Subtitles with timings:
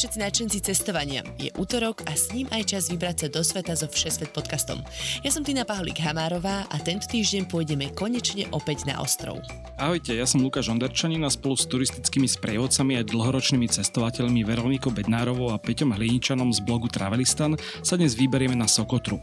[0.00, 1.20] Všetci nadšenci cestovania.
[1.36, 4.80] Je útorok a s ním aj čas vybrať sa do sveta so Všesvet podcastom.
[5.20, 9.44] Ja som Tina Paholík Hamárová a tento týždeň pôjdeme konečne opäť na ostrov.
[9.76, 15.52] Ahojte, ja som Lukáš Onderčanin a spolu s turistickými sprievodcami a dlhoročnými cestovateľmi Veronikou Bednárovou
[15.52, 19.20] a Peťom Hliničanom z blogu Travelistan sa dnes vyberieme na Sokotru.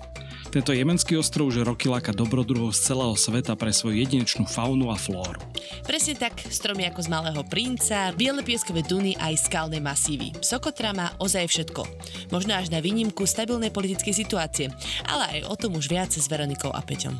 [0.53, 4.97] Tento jemenský ostrov už roky láka dobrodruhov z celého sveta pre svoju jedinečnú faunu a
[4.97, 5.41] flóru.
[5.83, 10.31] Presne tak, stromy ako z Malého princa, biele pieskové duny aj skalné masívy.
[10.67, 11.88] Sokotra má ozaj všetko.
[12.27, 14.67] Možno až na výnimku stabilnej politickej situácie,
[15.08, 17.16] ale aj o tom už viac s Veronikou a Peťom.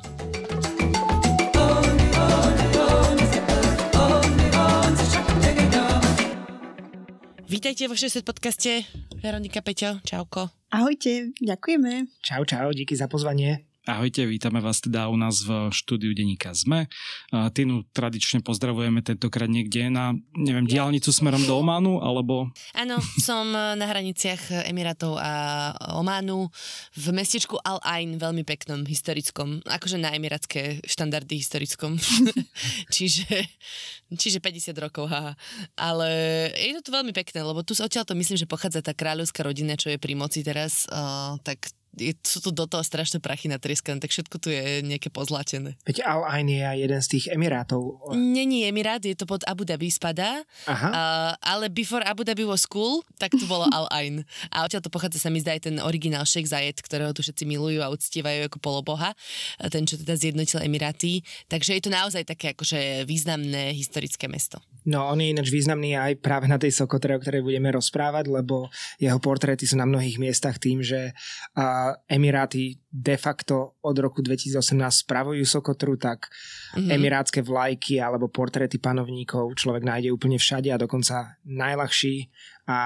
[7.48, 8.84] Vítajte vo 60 podcaste.
[9.24, 10.52] Veronika Peťo, čauko.
[10.68, 12.20] Ahojte, ďakujeme.
[12.20, 13.64] Čau, čau, díky za pozvanie.
[13.88, 16.92] Ahojte, vítame vás teda u nás v štúdiu Deníka ZME.
[17.56, 22.52] Tinu tradične pozdravujeme tentokrát niekde na, neviem, diálnicu smerom do Ománu, alebo...
[22.76, 26.52] Áno, som na hraniciach Emirátov a Ománu
[27.00, 31.96] v mestečku Al Ain, veľmi peknom, historickom, akože na emirátske štandardy historickom.
[32.96, 33.24] čiže,
[34.12, 35.40] čiže 50 rokov, haha.
[35.80, 36.12] Ale
[36.60, 39.80] je to tu veľmi pekné, lebo tu odtiaľ to myslím, že pochádza tá kráľovská rodina,
[39.80, 43.98] čo je pri moci teraz, uh, tak je, sú tu do toho strašné prachy natrieskané,
[43.98, 45.76] tak všetko tu je nejaké pozlatené.
[45.84, 48.14] Veď Al Ain je aj jeden z tých Emirátov.
[48.14, 50.90] Není Emirát, je to pod Abu Dhabi spadá, Aha.
[50.90, 54.22] uh, ale before Abu Dhabi was cool, tak tu bolo Al Ain.
[54.54, 57.44] A odtiaľ to pochádza sa mi zdá aj ten originál Sheikh Zayed, ktorého tu všetci
[57.44, 59.18] milujú a uctievajú ako poloboha,
[59.74, 61.26] ten, čo teda zjednotil Emiráty.
[61.50, 64.62] Takže je to naozaj také akože významné historické mesto.
[64.88, 68.72] No, on je ináč významný aj práve na tej Sokotre, o ktorej budeme rozprávať, lebo
[69.04, 74.60] jeho portréty sú na mnohých miestach tým, že uh, Emiráty de facto od roku 2018
[75.06, 76.28] spravujú Sokotru, tak
[76.74, 76.90] mm-hmm.
[76.90, 82.16] emirátske vlajky alebo portréty panovníkov človek nájde úplne všade a dokonca najľahší
[82.68, 82.78] a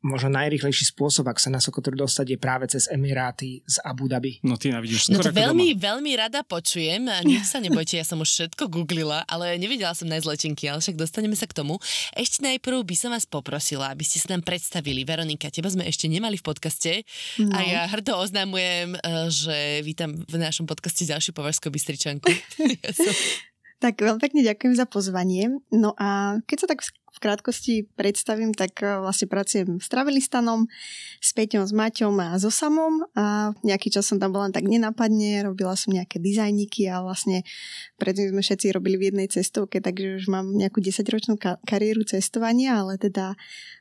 [0.00, 4.40] možno najrychlejší spôsob, ak sa na Sokotru dostať, je práve cez Emiráty z Abu Dhabi.
[4.40, 5.92] No ty navidíš No to veľmi, doma.
[5.92, 7.04] veľmi rada počujem.
[7.06, 10.80] A Nič sa nebojte, ja som už všetko googlila, ale nevedela som nájsť letenky, ale
[10.80, 11.76] však dostaneme sa k tomu.
[12.16, 15.04] Ešte najprv by som vás poprosila, aby ste sa nám predstavili.
[15.04, 17.04] Veronika, teba sme ešte nemali v podcaste
[17.36, 17.52] No.
[17.52, 22.32] a ja hrdo oznamujem, eh, že vítam v našom podcaste ďalšiu považskú bystričanku.
[22.84, 23.12] ja som...
[23.76, 25.60] Tak veľmi pekne ďakujem za pozvanie.
[25.68, 26.80] No a keď sa tak
[27.16, 30.68] v krátkosti predstavím, tak e, vlastne pracujem s Travelistanom,
[31.16, 35.40] s Peťom, s Maťom a so Samom a nejaký čas som tam bola tak nenapadne,
[35.48, 37.40] robila som nejaké dizajniky a vlastne
[37.96, 42.84] predtým sme všetci robili v jednej cestovke, takže už mám nejakú 10-ročnú ka- kariéru cestovania,
[42.84, 43.32] ale teda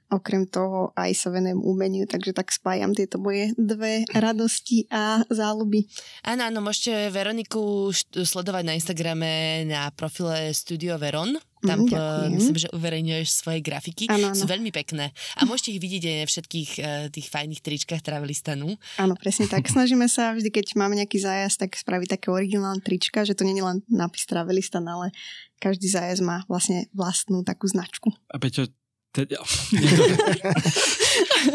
[0.09, 5.85] okrem toho aj sa venujem umeniu, takže tak spájam tieto moje dve radosti a záľuby.
[6.23, 9.31] Áno, áno, môžete Veroniku št- sledovať na Instagrame
[9.65, 11.37] na profile Studio Veron.
[11.65, 12.31] Tam Mm, mm, ďakujem.
[12.37, 14.05] myslím, že uverejňuješ svoje grafiky.
[14.05, 14.37] Áno, áno.
[14.37, 15.09] Sú veľmi pekné.
[15.33, 18.77] A môžete ich vidieť aj na všetkých uh, tých fajných tričkách Travelistanu.
[19.01, 19.65] Áno, presne tak.
[19.65, 23.57] Snažíme sa vždy, keď máme nejaký zájazd, tak spraviť také originálne trička, že to nie
[23.57, 25.09] je len nápis Travelistan, ale
[25.57, 28.13] každý zájazd má vlastne vlastnú takú značku.
[28.29, 28.69] A Peťo,
[29.15, 29.39] teda...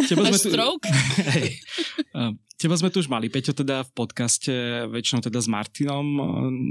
[0.09, 0.89] Teba Máš tu- stroke?
[1.29, 1.61] Hej.
[2.61, 4.53] Teba sme tu už mali, Peťo, teda v podcaste
[4.93, 6.25] väčšinou teda s Martinom eh,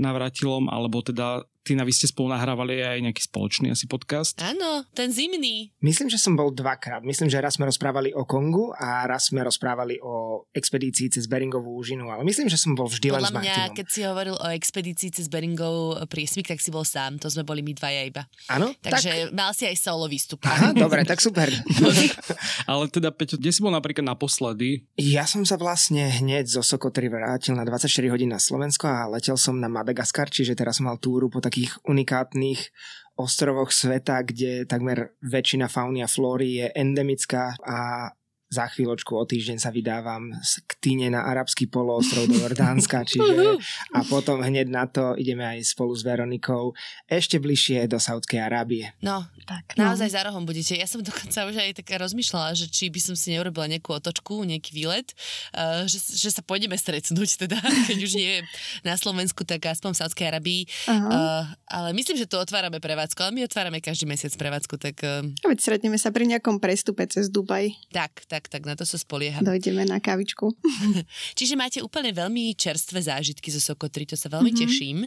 [0.06, 4.40] Navratilom, alebo teda Tina, vy ste spolu nahrávali aj nejaký spoločný asi podcast.
[4.42, 5.70] Áno, ten zimný.
[5.86, 7.06] Myslím, že som bol dvakrát.
[7.06, 11.78] Myslím, že raz sme rozprávali o Kongu a raz sme rozprávali o expedícii cez Beringovú
[11.78, 13.78] úžinu, ale myslím, že som bol vždy len s Podľa mňa, Martinom.
[13.78, 17.22] keď si hovoril o expedícii cez Beringov priesmik, tak si bol sám.
[17.22, 18.26] To sme boli my dvaja iba.
[18.50, 18.74] Áno?
[18.82, 20.42] Takže mal si aj solo výstup.
[20.50, 21.54] Aha, dobre, tak super.
[22.72, 24.90] Ale teda, Peťo, kde si bol napríklad naposledy?
[24.98, 29.40] Ja som sa vlastne hneď zo Sokotry vrátil na 24 hodín na Slovensko a letel
[29.40, 32.68] som na Madagaskar, čiže teraz som mal túru po takých unikátnych
[33.16, 38.12] ostrovoch sveta, kde takmer väčšina fauny a flóry je endemická a
[38.50, 43.62] za chvíľočku o týždeň sa vydávam z Ktine na arabský poloostrov do Jordánska, čiže
[43.94, 46.74] a potom hneď na to ideme aj spolu s Veronikou
[47.06, 48.90] ešte bližšie do Saudskej Arábie.
[49.06, 49.90] No, Tak, no.
[49.90, 50.78] Naozaj za rohom budete.
[50.78, 54.46] Ja som dokonca už aj tak rozmýšľala, že či by som si neurobila nejakú otočku,
[54.46, 55.10] nejaký výlet,
[55.58, 57.58] uh, že, že sa pôjdeme stretnúť teda,
[57.90, 58.46] keď už nie
[58.86, 60.62] na Slovensku, tak aspoň v Sádskej Arabii.
[60.86, 61.10] Aha.
[61.10, 65.26] Uh, ale myslím, že tu otvárame prevádzku, ale my otvárame každý mesiac prevádzku, tak uh,
[65.26, 67.74] A veď stretneme sa pri nejakom prestupe cez Dubaj.
[67.90, 69.42] tak, tak, tak, na to sa spolieham.
[69.42, 70.54] Dojdeme na kavičku.
[71.38, 74.60] Čiže máte úplne veľmi čerstvé zážitky zo Sokotry, to sa veľmi Mhm.
[74.62, 74.98] teším.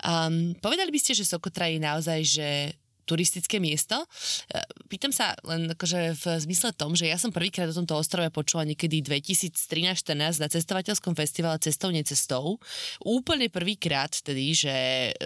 [0.00, 2.48] Um, povedali by ste, že Sokotra je naozaj, že
[3.10, 3.98] turistické miesto.
[3.98, 8.30] E, pýtam sa len akože v zmysle tom, že ja som prvýkrát o tomto ostrove
[8.30, 12.62] počula niekedy 2013-14 na cestovateľskom festivale Cestou necestou.
[13.02, 14.74] Úplne prvýkrát tedy, že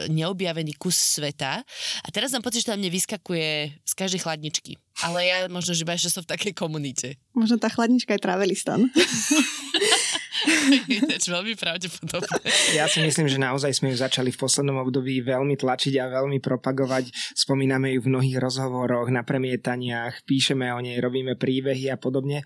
[0.08, 1.60] neobjavený kus sveta.
[2.00, 4.80] A teraz mám pocit, že tam mne vyskakuje z každej chladničky.
[5.02, 7.18] Ale ja možno, že iba ešte som v takej komunite.
[7.34, 8.88] Možno tá chladnička je Travelistan.
[11.02, 12.36] Ináč veľmi pravdepodobné.
[12.76, 16.38] Ja si myslím, že naozaj sme ju začali v poslednom období veľmi tlačiť a veľmi
[16.40, 17.10] propagovať.
[17.34, 22.44] Spomíname ju v mnohých rozhovoroch, na premietaniach, píšeme o nej, robíme príbehy a podobne.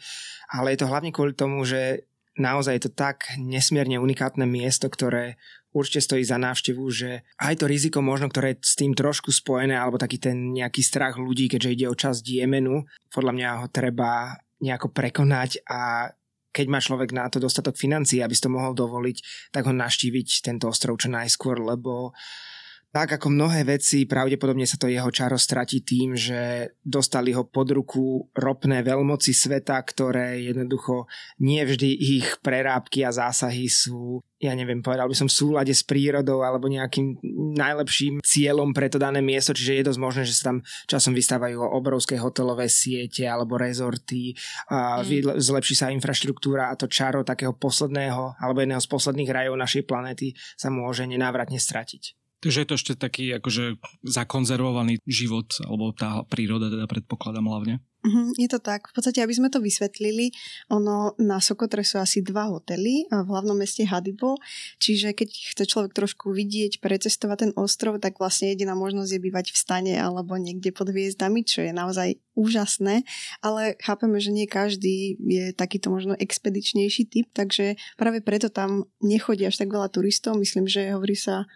[0.51, 2.09] Ale je to hlavne kvôli tomu, že
[2.39, 5.37] naozaj je to tak nesmierne unikátne miesto, ktoré
[5.75, 9.77] určite stojí za návštevu, že aj to riziko možno, ktoré je s tým trošku spojené,
[9.77, 14.39] alebo taký ten nejaký strach ľudí, keďže ide o časť Jemenu, podľa mňa ho treba
[14.59, 16.11] nejako prekonať a
[16.53, 20.43] keď má človek na to dostatok financií, aby si to mohol dovoliť, tak ho naštíviť
[20.43, 22.13] tento ostrov čo najskôr, lebo
[22.89, 27.69] tak ako mnohé veci, pravdepodobne sa to jeho čaro stratí tým, že dostali ho pod
[27.77, 31.05] ruku ropné veľmoci sveta, ktoré jednoducho
[31.45, 35.85] nie vždy ich prerábky a zásahy sú, ja neviem, povedal by som v súlade s
[35.85, 37.21] prírodou alebo nejakým
[37.61, 41.61] najlepším cieľom pre to dané miesto, čiže je dosť možné, že sa tam časom vystávajú
[41.61, 44.33] obrovské hotelové siete alebo rezorty,
[44.73, 45.37] a mm.
[45.37, 50.33] zlepší sa infraštruktúra a to čaro takého posledného alebo jedného z posledných rajov našej planéty
[50.57, 52.18] sa môže nenávratne stratiť.
[52.39, 57.83] Takže je to ešte taký akože zakonzervovaný život, alebo tá príroda teda predpokladám hlavne.
[57.99, 58.87] Uh-huh, je to tak.
[58.87, 60.31] V podstate, aby sme to vysvetlili,
[60.71, 64.39] ono na Sokotre sú asi dva hotely v hlavnom meste Hadibo,
[64.79, 69.47] čiže keď chce človek trošku vidieť, precestovať ten ostrov, tak vlastne jediná možnosť je bývať
[69.51, 73.03] v stane alebo niekde pod hviezdami, čo je naozaj úžasné,
[73.43, 79.43] ale chápeme, že nie každý je takýto možno expedičnejší typ, takže práve preto tam nechodí
[79.43, 80.39] až tak veľa turistov.
[80.39, 81.51] Myslím, že hovorí sa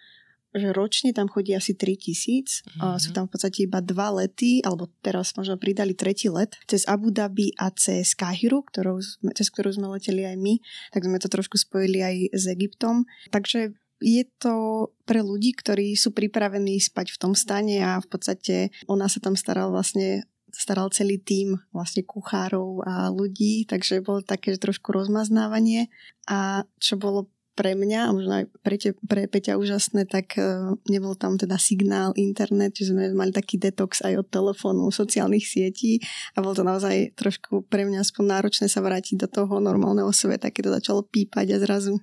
[0.53, 2.79] že ročne tam chodí asi 3000.
[2.79, 3.01] Mm-hmm.
[3.01, 7.09] Sú tam v podstate iba dva lety, alebo teraz možno pridali tretí let, cez Abu
[7.09, 10.55] Dhabi a cez Kahiru, ktorou sme, cez ktorú sme leteli aj my,
[10.93, 13.09] tak sme to trošku spojili aj s Egyptom.
[13.33, 13.73] Takže
[14.03, 19.07] je to pre ľudí, ktorí sú pripravení spať v tom stane a v podstate ona
[19.07, 24.93] sa tam staral vlastne staral celý tím vlastne kuchárov a ľudí, takže bolo také trošku
[24.93, 25.89] rozmaznávanie
[26.29, 30.73] a čo bolo pre mňa a možno aj pre, te, pre Peťa úžasné, tak uh,
[30.89, 36.01] nebol tam teda signál, internet, že sme mali taký detox aj od telefónu, sociálnych sietí
[36.33, 40.49] a bolo to naozaj trošku pre mňa aspoň náročné sa vrátiť do toho normálneho sveta,
[40.49, 42.01] keď to začalo pípať a zrazu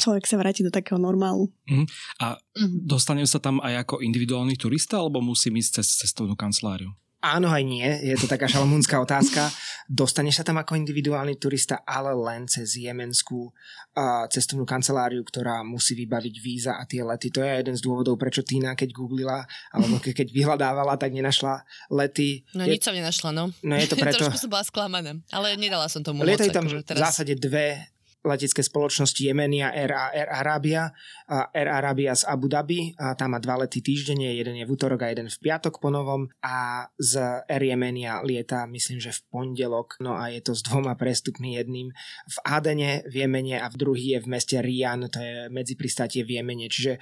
[0.00, 1.52] človek sa vráti do takého normálu.
[1.68, 1.86] Mm.
[2.24, 2.88] A mm.
[2.88, 6.92] dostane sa tam aj ako individuálny turista, alebo musí ísť cez cestovnú kanceláriu?
[7.20, 9.52] Áno aj nie, je to taká šalamúnska otázka.
[9.84, 15.92] Dostaneš sa tam ako individuálny turista, ale len cez jemenskú uh, cestovnú kanceláriu, ktorá musí
[16.00, 17.28] vybaviť víza a tie lety.
[17.36, 21.60] To je jeden z dôvodov, prečo Tina, keď googlila, alebo ke, keď vyhľadávala, tak nenašla
[21.92, 22.40] lety.
[22.56, 22.80] No je...
[22.80, 23.52] nič som nenašla, no.
[23.60, 24.24] No je to preto...
[24.24, 26.96] Trošku som bola sklamaná, ale nedala som tomu to tam akože teraz...
[26.96, 27.84] v zásade dve
[28.20, 30.92] letecké spoločnosti Jemenia Air a Air Arabia.
[31.28, 35.06] Air Arabia z Abu Dhabi, a tam má dva lety týždenne, jeden je v útorok
[35.06, 36.28] a jeden v piatok po novom.
[36.44, 40.94] A z Air Jemenia lieta myslím, že v pondelok, no a je to s dvoma
[40.94, 41.92] prestupmi, jedným
[42.28, 46.40] v Adene v Jemene a v druhý je v meste Rian, to je medzipristátie v
[46.40, 47.00] Jemene, čiže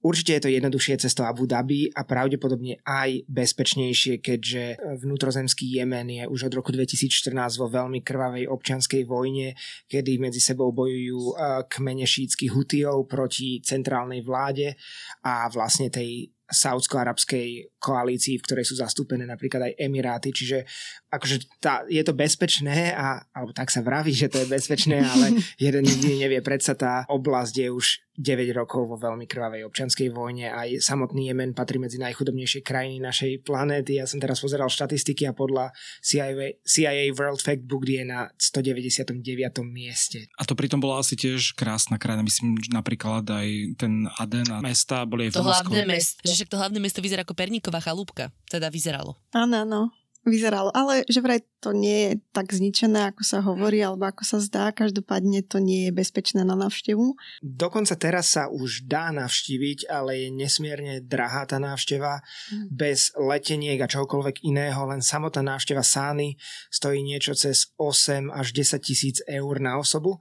[0.00, 6.24] Určite je to jednoduchšie cesto Abu Dhabi a pravdepodobne aj bezpečnejšie, keďže vnútrozemský Jemen je
[6.24, 9.52] už od roku 2014 vo veľmi krvavej občianskej vojne,
[9.92, 14.72] kedy medzi sebou bojujú eh, kmene šítskych hutijov proti centrálnej vláde
[15.20, 20.68] a vlastne tej saudsko-arabskej koalícii, v ktorej sú zastúpené napríklad aj Emiráty, čiže
[21.10, 25.40] akože tá, je to bezpečné, a, alebo tak sa vraví, že to je bezpečné, ale
[25.58, 27.86] jeden nikdy nevie, predsa tá oblasť je už
[28.20, 30.52] 9 rokov vo veľmi krvavej občanskej vojne.
[30.52, 33.96] Aj samotný Jemen patrí medzi najchudobnejšie krajiny našej planéty.
[33.96, 35.72] Ja som teraz pozeral štatistiky a podľa
[36.04, 39.24] CIA, CIA World Factbook je na 199.
[39.64, 40.28] mieste.
[40.36, 42.20] A to pritom bola asi tiež krásna krajina.
[42.20, 43.48] Myslím, že napríklad aj
[43.80, 47.32] ten Aden a mesta boli aj To hlavné mesto, že to hlavné mesto vyzerá ako
[47.70, 48.24] Perníková chalúbka.
[48.50, 49.14] Teda vyzeralo.
[49.30, 49.80] Áno, áno
[50.20, 50.68] vyzeralo.
[50.76, 54.68] Ale že vraj to nie je tak zničené, ako sa hovorí, alebo ako sa zdá.
[54.68, 57.16] Každopádne to nie je bezpečné na návštevu.
[57.40, 62.20] Dokonca teraz sa už dá navštíviť, ale je nesmierne drahá tá návšteva.
[62.52, 62.68] Mm.
[62.68, 66.36] Bez leteniek a čokoľvek iného, len samotná návšteva Sány
[66.68, 70.20] stojí niečo cez 8 až 10 tisíc eur na osobu.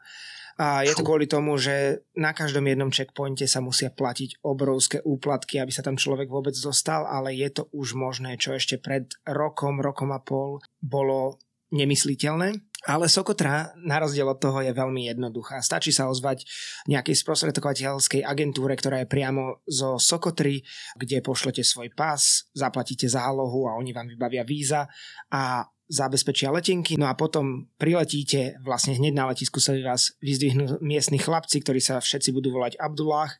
[0.59, 5.55] A je to kvôli tomu, že na každom jednom checkpointe sa musia platiť obrovské úplatky,
[5.55, 9.79] aby sa tam človek vôbec dostal, ale je to už možné, čo ešte pred rokom,
[9.79, 11.39] rokom a pol bolo
[11.71, 12.59] nemysliteľné.
[12.87, 15.59] Ale Sokotra, na rozdiel od toho, je veľmi jednoduchá.
[15.63, 16.47] Stačí sa ozvať
[16.87, 20.63] nejakej sprostredkovateľskej agentúre, ktorá je priamo zo Sokotry,
[20.95, 24.87] kde pošlete svoj pas, zaplatíte zálohu a oni vám vybavia víza
[25.31, 31.17] a zabezpečia letenky, no a potom priletíte, vlastne hneď na letisku sa vás vyzdvihnú miestni
[31.17, 33.33] chlapci, ktorí sa všetci budú volať Abdullah.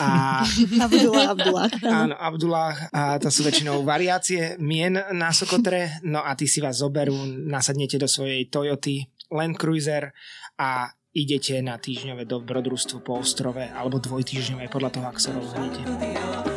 [0.00, 0.40] A...
[0.88, 1.68] Abdullah, Abdullah.
[1.84, 2.74] Áno, Abdullah.
[2.90, 6.00] A to sú väčšinou variácie mien na Sokotre.
[6.00, 10.16] No a ty si vás zoberú, nasadnete do svojej Toyoty Land Cruiser
[10.56, 16.49] a idete na týždňové dobrodružstvo po ostrove alebo dvojtýždňové podľa toho, ak sa rozhodnete.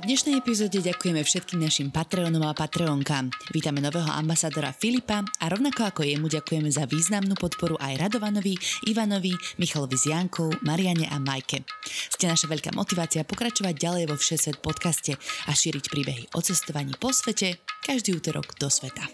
[0.00, 3.28] V dnešnej epizóde ďakujeme všetkým našim Patreonom a Patreonkám.
[3.52, 8.56] Vítame nového ambasádora Filipa a rovnako ako jemu ďakujeme za významnú podporu aj Radovanovi,
[8.88, 11.68] Ivanovi, Michalovi z Jankou, Mariane a Majke.
[12.16, 17.12] Ste naša veľká motivácia pokračovať ďalej vo Všesvet podcaste a šíriť príbehy o cestovaní po
[17.12, 19.04] svete každý útorok do sveta.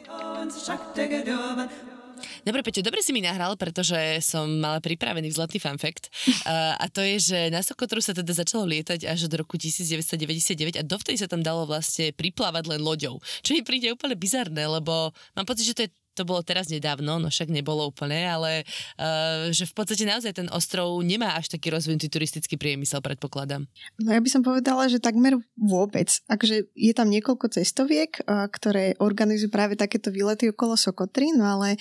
[2.44, 6.08] Dobre, Peťo, dobre si mi nahral, pretože som mala pripravený zlatý fun fact.
[6.46, 10.78] Uh, a to je, že na Sokotru sa teda začalo lietať až do roku 1999
[10.78, 13.18] a dovtedy sa tam dalo vlastne priplávať len loďou.
[13.42, 17.20] Čo mi príde úplne bizarné, lebo mám pocit, že to je to bolo teraz nedávno,
[17.20, 18.64] no však nebolo úplne, ale
[18.96, 23.68] uh, že v podstate naozaj ten ostrov nemá až taký rozvinutý turistický priemysel, predpokladám.
[24.00, 26.08] No ja by som povedala, že takmer vôbec.
[26.32, 31.76] Akže je tam niekoľko cestoviek, uh, ktoré organizujú práve takéto výlety okolo Sokotry, no ale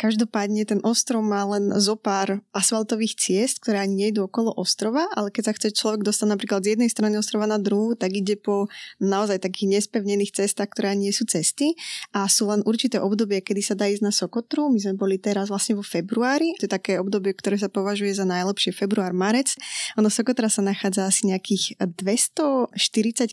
[0.00, 5.28] každopádne ten ostrov má len zo pár asfaltových ciest, ktoré ani nejdú okolo ostrova, ale
[5.28, 8.72] keď sa chce človek dostať napríklad z jednej strany ostrova na druhú, tak ide po
[8.98, 11.76] naozaj takých nespevnených cestách, ktoré ani nie sú cesty
[12.16, 14.72] a sú len určité obdobie, kedy sa dá ísť na Sokotru.
[14.72, 16.56] My sme boli teraz vlastne vo februári.
[16.62, 19.52] To je také obdobie, ktoré sa považuje za najlepšie február, marec.
[20.00, 22.72] Ono Sokotra sa nachádza asi nejakých 240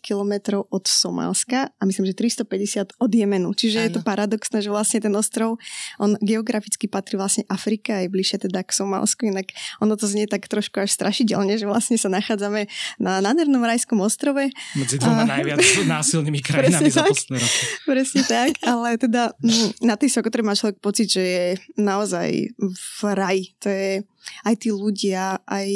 [0.03, 3.55] km od Somálska a myslím, že 350 od Jemenu.
[3.55, 3.85] Čiže ano.
[3.87, 5.61] je to paradoxné, že vlastne ten ostrov,
[6.01, 6.48] on geograficky
[6.89, 10.89] patrí vlastne Afrika, je bližšie teda k Somálsku, inak ono to znie tak trošku až
[10.97, 12.65] strašidelne, že vlastne sa nachádzame
[12.97, 14.49] na nádhernom rajskom ostrove.
[14.73, 15.37] Medzi dvoma a...
[15.37, 15.61] najviac
[15.99, 17.63] násilnými krajinami za posledné roky.
[17.85, 19.37] Presne tak, ale teda
[19.85, 21.45] na tej Sokotre má človek pocit, že je
[21.77, 23.37] naozaj v raj.
[23.61, 24.01] To je
[24.47, 25.69] aj tí ľudia, aj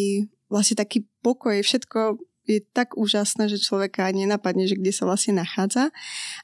[0.49, 5.95] vlastne taký pokoj, všetko je tak úžasné, že človeka nenapadne, že kde sa vlastne nachádza.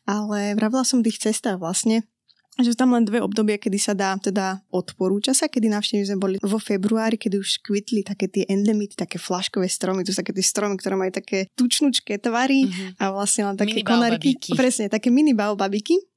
[0.07, 2.07] Ale vravila som tých cestách vlastne,
[2.63, 6.19] že sú tam len dve obdobia, kedy sa dá, teda odporúča sa, kedy navštívili sme
[6.19, 10.35] boli vo februári, kedy už kvitli také tie endemity, také flaškové stromy, to sú také
[10.35, 12.99] tie stromy, ktoré majú také tučnučké tvary mm-hmm.
[12.99, 14.53] a vlastne len také konariky.
[14.53, 16.09] Presne, také mini baobabiky.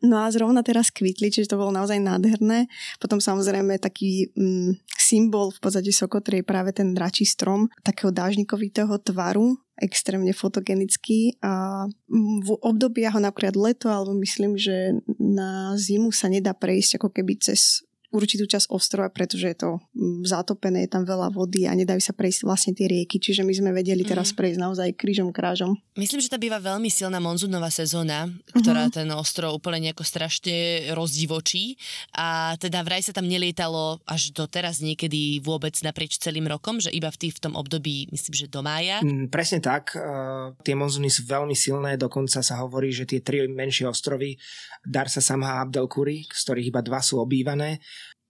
[0.00, 2.64] No a zrovna teraz kvitli, čiže to bolo naozaj nádherné.
[2.96, 8.96] Potom samozrejme taký mm, symbol v podstate Sokotry je práve ten dračí strom takého dážnikovitého
[9.04, 11.84] tvaru, extrémne fotogenický a
[12.16, 17.42] v období ho napríklad leto, alebo myslím, že na zimu sa nedá prejsť ako keby
[17.42, 17.82] cez
[18.12, 22.12] určitú časť ostrova, pretože je to mm, zatopené, je tam veľa vody a nedajú sa
[22.12, 24.38] prejsť vlastne tie rieky, čiže my sme vedeli teraz mm-hmm.
[24.38, 25.80] prejsť naozaj krížom krážom.
[25.96, 28.96] Myslím, že to býva veľmi silná monzunová sezóna, ktorá mm-hmm.
[29.00, 31.80] ten ostrov úplne nejako strašne rozdivočí
[32.12, 36.92] a teda vraj sa tam nelietalo až do teraz niekedy vôbec naprieč celým rokom, že
[36.92, 39.00] iba v, tý, v tom období, myslím, že do mája.
[39.00, 43.48] Mm, presne tak, uh, tie monzuny sú veľmi silné, dokonca sa hovorí, že tie tri
[43.48, 44.36] menšie ostrovy
[44.82, 47.78] Dar sa Samha a Abdelkuri, z ktorých iba dva sú obývané,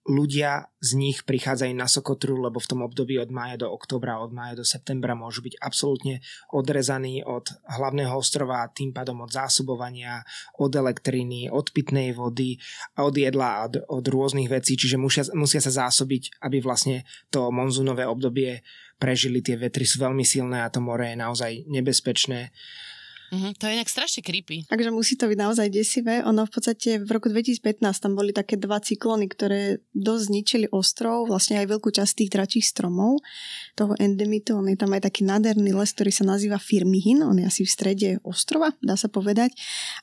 [0.03, 4.35] ľudia z nich prichádzajú na Sokotru, lebo v tom období od mája do oktobra, od
[4.35, 6.19] mája do septembra môžu byť absolútne
[6.51, 10.27] odrezaní od hlavného ostrova, tým pádom od zásobovania,
[10.59, 12.59] od elektriny, od pitnej vody
[12.99, 17.47] od jedla a od, od rôznych vecí, čiže musia, musia sa zásobiť, aby vlastne to
[17.49, 18.61] monzunové obdobie
[18.99, 19.39] prežili.
[19.39, 22.51] Tie vetry sú veľmi silné a to more je naozaj nebezpečné.
[23.31, 24.67] Mm-hmm, to je inak strašne creepy.
[24.67, 26.21] Takže musí to byť naozaj desivé.
[26.27, 31.25] Ono v podstate v roku 2015 tam boli také dva cyklóny, ktoré dosť zničili ostrov,
[31.29, 33.23] vlastne aj veľkú časť tých dračích stromov,
[33.73, 34.57] toho endemitu.
[34.59, 37.25] On je tam aj taký nádherný les, ktorý sa nazýva Firmihin.
[37.25, 39.55] On je asi v strede ostrova, dá sa povedať.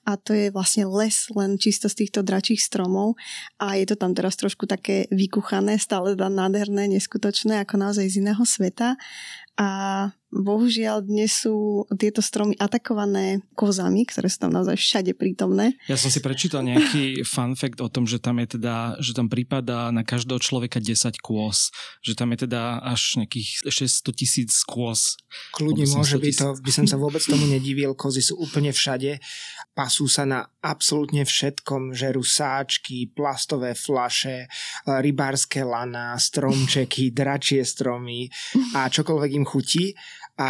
[0.09, 3.15] A to je vlastne les len čisto z týchto dračích stromov.
[3.63, 8.43] A je to tam teraz trošku také vykuchané, stále nádherné, neskutočné, ako naozaj z iného
[8.43, 8.99] sveta.
[9.61, 9.69] A
[10.31, 15.75] bohužiaľ dnes sú tieto stromy atakované kozami, ktoré sú tam naozaj všade prítomné.
[15.91, 19.27] Ja som si prečítal nejaký fun fact o tom, že tam je teda, že tam
[19.27, 21.75] prípada na každého človeka 10 kôz.
[22.07, 25.19] Že tam je teda až nejakých 600 tisíc kôz.
[25.55, 29.19] Kľudne môže byť to, by som sa vôbec tomu nedivil, kozy sú úplne všade.
[29.75, 34.47] Pasú sa na absolútne všetkom, žerú sáčky, plastové flaše,
[34.87, 38.31] rybárske lana, stromčeky, dračie stromy
[38.79, 39.95] a čokoľvek im chutí
[40.41, 40.49] a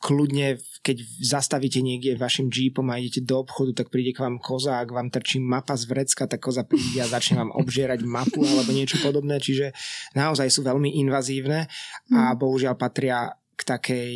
[0.00, 4.80] kľudne, keď zastavíte niekde vašim jeepom a idete do obchodu, tak príde k vám koza,
[4.80, 8.72] ak vám trčí mapa z vrecka, tak koza príde a začne vám obžierať mapu alebo
[8.72, 9.76] niečo podobné, čiže
[10.16, 11.68] naozaj sú veľmi invazívne
[12.16, 12.36] a mm.
[12.40, 14.12] bohužiaľ patria k takej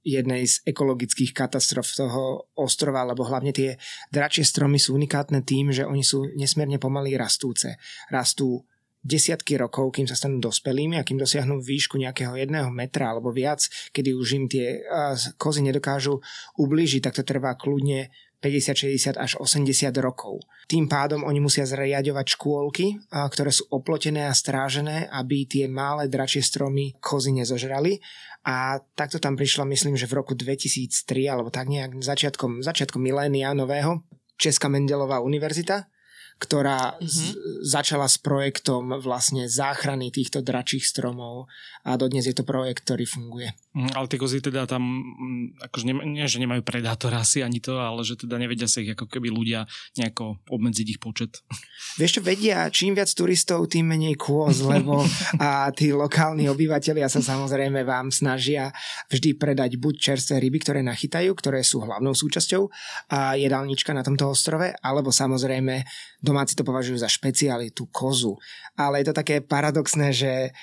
[0.00, 3.76] jednej z ekologických katastrof toho ostrova, lebo hlavne tie
[4.08, 7.76] dračie stromy sú unikátne tým, že oni sú nesmierne pomaly rastúce.
[8.08, 8.64] Rastú
[9.00, 13.64] desiatky rokov, kým sa stanú dospelými a kým dosiahnu výšku nejakého jedného metra alebo viac,
[13.96, 14.84] kedy už im tie
[15.40, 16.20] kozy nedokážu
[16.60, 20.40] ublížiť, tak to trvá kľudne 50, 60 až 80 rokov.
[20.64, 26.40] Tým pádom oni musia zriadovať škôlky, ktoré sú oplotené a strážené, aby tie malé dračie
[26.40, 28.00] stromy kozy nezožrali.
[28.48, 33.52] A takto tam prišlo, myslím, že v roku 2003 alebo tak nejak začiatkom, začiatkom milénia
[33.52, 34.00] nového
[34.40, 35.89] Česká Mendelová univerzita
[36.40, 37.04] ktorá mm-hmm.
[37.04, 37.20] z,
[37.60, 41.52] začala s projektom vlastne záchrany týchto dračích stromov
[41.84, 43.52] a dodnes je to projekt, ktorý funguje.
[43.76, 47.60] Mm, ale tie kozy teda tam, mm, akože nie, nie, že nemajú predátora asi ani
[47.60, 49.68] to, ale že teda nevedia sa ich ako keby ľudia
[50.00, 51.44] nejako obmedziť ich počet.
[52.00, 55.04] Vieš čo, vedia, čím viac turistov, tým menej kôz, lebo
[55.36, 58.72] a tí lokálni obyvateľia sa samozrejme vám snažia
[59.12, 62.66] vždy predať buď čerstvé ryby, ktoré nachytajú, ktoré sú hlavnou súčasťou
[63.12, 65.84] a jedálnička na tomto ostrove, alebo samozrejme
[66.30, 68.38] domáci to považujú za špecialitu kozu.
[68.78, 70.54] Ale je to také paradoxné, že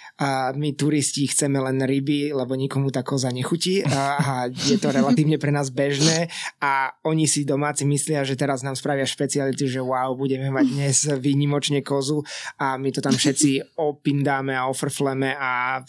[0.55, 5.35] my turisti chceme len ryby, lebo nikomu tá koza nechutí a, a je to relatívne
[5.35, 6.31] pre nás bežné
[6.63, 10.97] a oni si domáci myslia, že teraz nám spravia špecialitu, že wow, budeme mať dnes
[11.19, 12.23] výnimočne kozu
[12.57, 15.83] a my to tam všetci opindáme a ofrfleme a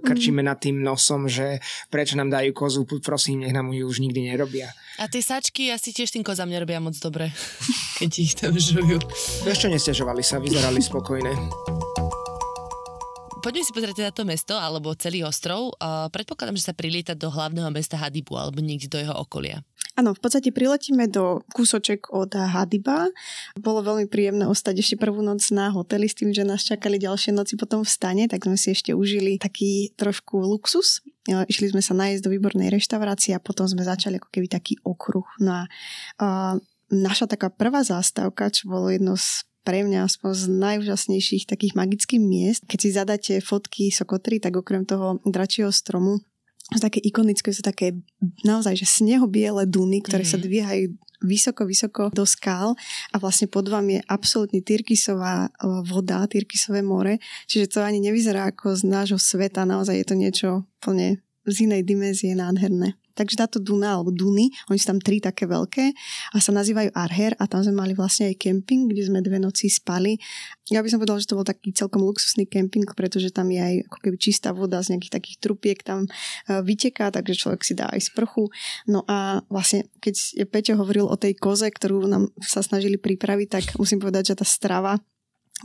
[0.00, 1.58] krčíme nad tým nosom, že
[1.90, 4.70] prečo nám dajú kozu, prosím, nech nám ju už nikdy nerobia.
[5.00, 7.32] A tie sačky asi tiež tým kozám nerobia moc dobre,
[7.98, 9.00] keď ich tam žujú.
[9.48, 11.32] Čo, nestiažovali sa, vyzerali spokojné.
[13.40, 15.72] Poďme si pozrieť teda to mesto, alebo celý ostrov.
[15.80, 19.64] Uh, predpokladám, že sa prilieta do hlavného mesta Hadibu, alebo niekde do jeho okolia.
[19.96, 23.08] Áno, v podstate priletíme do kúsoček od Hadiba.
[23.56, 27.32] Bolo veľmi príjemné ostať ešte prvú noc na hoteli s tým, že nás čakali ďalšie
[27.32, 31.00] noci potom v stane, tak sme si ešte užili taký trošku luxus.
[31.26, 35.26] Išli sme sa nájsť do výbornej reštaurácie a potom sme začali ako keby taký okruh.
[35.40, 35.62] No a
[36.20, 36.54] uh,
[36.92, 42.22] naša taká prvá zástavka, čo bolo jedno z pre mňa aspoň z najúžasnejších takých magických
[42.22, 42.62] miest.
[42.64, 46.20] Keď si zadáte fotky Sokotry, tak okrem toho dračieho stromu
[46.70, 47.98] sú také ikonické, sú také
[48.46, 50.34] naozaj, že sneho-biele duny, ktoré mm-hmm.
[50.34, 50.46] sa mhm.
[50.46, 50.84] dvíhajú
[51.20, 52.72] vysoko, vysoko do skál
[53.12, 58.48] a vlastne pod vám je absolútne tyrkisová e, voda, tyrkisové more, čiže to ani nevyzerá
[58.48, 60.48] ako z nášho sveta, naozaj je to niečo
[60.80, 62.96] plne z inej dimenzie nádherné.
[63.14, 65.84] Takže táto Duna alebo Duny, oni sú tam tri také veľké
[66.34, 69.68] a sa nazývajú Arher a tam sme mali vlastne aj kemping, kde sme dve noci
[69.68, 70.16] spali.
[70.70, 73.74] Ja by som povedala, že to bol taký celkom luxusný kemping, pretože tam je aj
[73.90, 76.10] ako keby čistá voda z nejakých takých trupiek tam e,
[76.62, 78.48] vyteká, takže človek si dá aj sprchu.
[78.86, 83.64] No a vlastne, keď Peťo hovoril o tej koze, ktorú nám sa snažili pripraviť, tak
[83.76, 85.02] musím povedať, že tá strava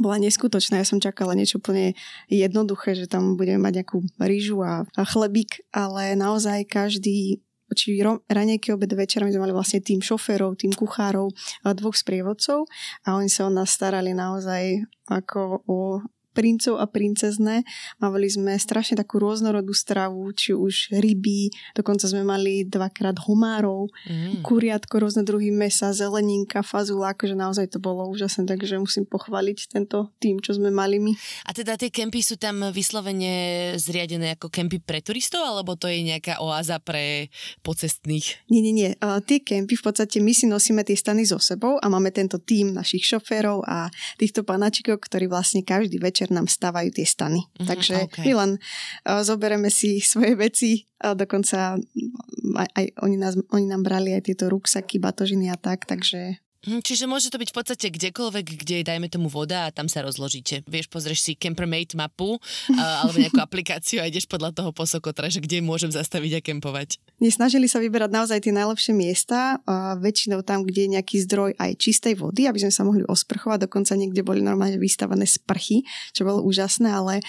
[0.02, 0.82] bola neskutočná.
[0.82, 1.96] Ja som čakala niečo úplne
[2.28, 7.98] jednoduché, že tam budeme mať nejakú rýžu a, a chlebík, ale naozaj každý či
[8.30, 11.34] ranejky, obed, večer, my sme mali vlastne tým šoférov, tým kuchárov,
[11.66, 12.70] dvoch sprievodcov
[13.10, 15.80] a oni sa o nás starali naozaj ako o
[16.36, 17.64] princov a princezné.
[18.04, 24.44] Mali sme strašne takú rôznorodú stravu, či už ryby, dokonca sme mali dvakrát homárov, mm.
[24.44, 30.12] kuriatko, rôzne druhy mesa, zeleninka, fazula, akože naozaj to bolo úžasné, takže musím pochváliť tento
[30.20, 31.16] tým, čo sme mali my.
[31.48, 36.04] A teda tie kempy sú tam vyslovene zriadené ako kempy pre turistov, alebo to je
[36.04, 37.32] nejaká oáza pre
[37.64, 38.50] pocestných?
[38.52, 38.92] Nie, nie, nie.
[39.00, 42.42] Uh, tie kempy v podstate my si nosíme tie stany so sebou a máme tento
[42.42, 47.46] tým našich šoférov a týchto panačikov, ktorí vlastne každý večer večer nám stávajú tie stany.
[47.46, 48.24] Mm-hmm, Takže okay.
[48.26, 51.78] my len uh, zoberieme si svoje veci a dokonca
[52.58, 57.06] aj, aj oni, nás, oni nám brali aj tieto ruksaky, batožiny a tak, takže čiže
[57.06, 60.66] môže to byť v podstate kdekoľvek, kde je, dajme tomu voda a tam sa rozložíte.
[60.66, 62.38] Vieš, pozrieš si Campermate mapu
[62.74, 66.98] alebo nejakú aplikáciu a ideš podľa toho po Sokotra, že kde môžem zastaviť a kempovať.
[67.22, 71.72] Nesnažili sa vyberať naozaj tie najlepšie miesta, a väčšinou tam, kde je nejaký zdroj aj
[71.80, 73.68] čistej vody, aby sme sa mohli osprchovať.
[73.68, 77.24] Dokonca niekde boli normálne vystavané sprchy, čo bolo úžasné, ale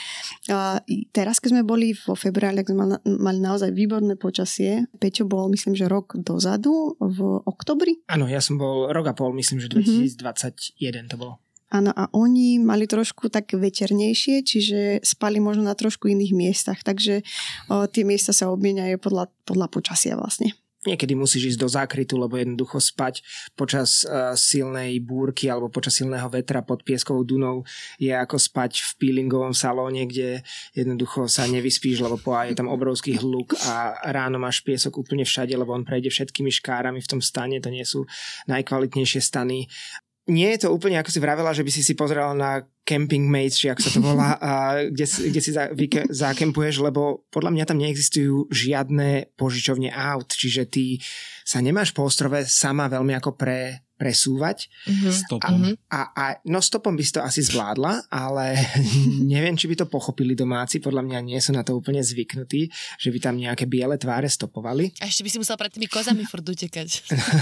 [1.14, 4.90] teraz, keď sme boli vo februári, tak sme mali naozaj výborné počasie.
[4.99, 8.03] Peťo bol, myslím, že rok dozadu, v oktobri.
[8.11, 11.10] Áno, ja som bol rok a pol bol, myslím, že 2021 mm-hmm.
[11.10, 11.42] to bolo.
[11.66, 17.26] Áno, a oni mali trošku tak večernejšie, čiže spali možno na trošku iných miestach, takže
[17.66, 20.54] o, tie miesta sa obmieniajú podľa, podľa počasia vlastne.
[20.87, 23.20] Niekedy musíš ísť do zákrytu, lebo jednoducho spať
[23.59, 27.66] počas uh, silnej búrky alebo počas silného vetra pod pieskovou dunou
[27.99, 33.18] je ako spať v peelingovom salóne, kde jednoducho sa nevyspíš, lebo po je tam obrovský
[33.18, 37.59] hluk a ráno máš piesok úplne všade, lebo on prejde všetkými škárami v tom stane,
[37.59, 38.07] to nie sú
[38.46, 39.66] najkvalitnejšie stany
[40.26, 43.58] nie je to úplne, ako si vravela, že by si si pozrela na camping mates,
[43.58, 44.50] či ak sa to volá, a
[44.90, 50.66] kde, kde si za, vyke, zakempuješ, lebo podľa mňa tam neexistujú žiadne požičovne aut, čiže
[50.66, 50.98] ty
[51.46, 54.68] sa nemáš po ostrove sama veľmi ako pre presúvať.
[54.87, 55.12] Mm-hmm.
[55.12, 55.61] Stopom.
[55.88, 58.56] A, a, no stopom by si to asi zvládla, ale
[59.32, 62.68] neviem, či by to pochopili domáci, podľa mňa nie sú na to úplne zvyknutí,
[63.00, 64.92] že by tam nejaké biele tváre stopovali.
[65.00, 66.88] A ešte by si musel pred tými kozami furt utekať.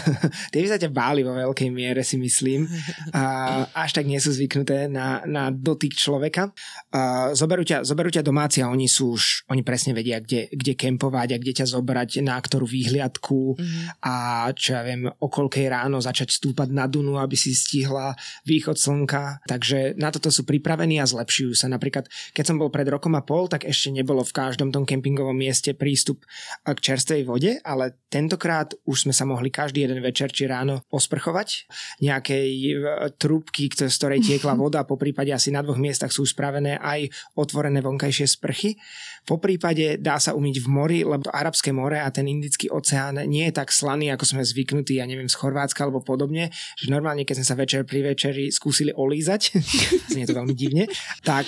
[0.55, 2.71] Tie by sa ťa báli vo veľkej miere, si myslím.
[3.11, 6.55] A až tak nie sú zvyknuté na, na dotyk človeka.
[6.95, 10.79] A zoberú, ťa, zoberú ťa domáci a oni sú už, oni presne vedia, kde, kde
[10.79, 13.85] kempovať a kde ťa zobrať, na ktorú výhliadku mm-hmm.
[14.05, 14.15] a
[14.55, 18.13] čo ja viem, o koľkej ráno začať stúpať na Dunu, aby si stihla
[18.45, 19.49] východ slnka.
[19.49, 21.73] Takže na toto sú pripravení a zlepšujú sa.
[21.73, 22.05] Napríklad,
[22.37, 25.73] keď som bol pred rokom a pol, tak ešte nebolo v každom tom kempingovom mieste
[25.73, 26.21] prístup
[26.69, 31.65] k čerstvej vode, ale tentokrát už sme sa mohli každý jeden večer či ráno osprchovať.
[32.05, 32.73] Nejakej e,
[33.17, 37.09] trúbky, z ktorej tiekla voda, po prípade asi na dvoch miestach sú spravené aj
[37.41, 38.77] otvorené vonkajšie sprchy.
[39.25, 43.49] Po prípade dá sa umyť v mori, lebo Arabské more a ten Indický oceán nie
[43.49, 47.23] je tak slaný, ako sme zvyknutí, ja neviem, z Chorvátska alebo podobne podobne, že normálne,
[47.23, 49.55] keď sme sa večer pri večeri skúsili olízať,
[50.13, 50.91] znie to veľmi divne,
[51.23, 51.47] tak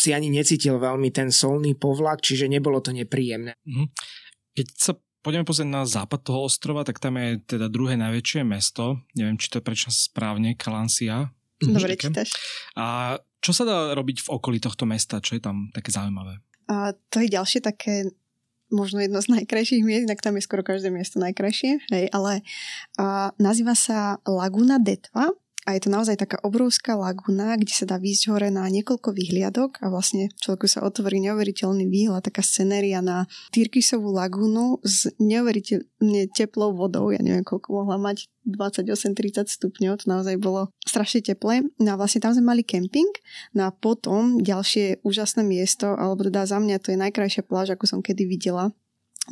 [0.00, 3.54] si ani necítil veľmi ten solný povlak, čiže nebolo to nepríjemné.
[3.68, 3.84] Mhm.
[4.54, 4.92] Keď sa
[5.24, 9.50] poďme pozrieť na západ toho ostrova, tak tam je teda druhé najväčšie mesto, neviem, či
[9.50, 11.32] to je prečo správne, Kalansia.
[11.64, 12.36] Dobre čítaš.
[12.76, 15.24] A čo sa dá robiť v okolí tohto mesta?
[15.24, 16.44] Čo je tam také zaujímavé?
[16.68, 18.08] A to je ďalšie také
[18.74, 22.42] možno jedno z najkrajších miest, tak tam je skoro každé miesto najkrajšie, hej, ale
[22.98, 25.30] a, nazýva sa Laguna Detva
[25.64, 29.80] a je to naozaj taká obrovská laguna, kde sa dá výjsť hore na niekoľko výhliadok
[29.80, 36.76] a vlastne človeku sa otvorí neuveriteľný výhľad, taká scenéria na Tyrkisovú lagunu s neuveriteľne teplou
[36.76, 37.08] vodou.
[37.08, 41.64] Ja neviem, koľko mohla mať 28-30 stupňov, to naozaj bolo strašne teplé.
[41.80, 43.08] No a vlastne tam sme mali kemping,
[43.56, 47.88] no a potom ďalšie úžasné miesto, alebo teda za mňa to je najkrajšia pláž, ako
[47.88, 48.68] som kedy videla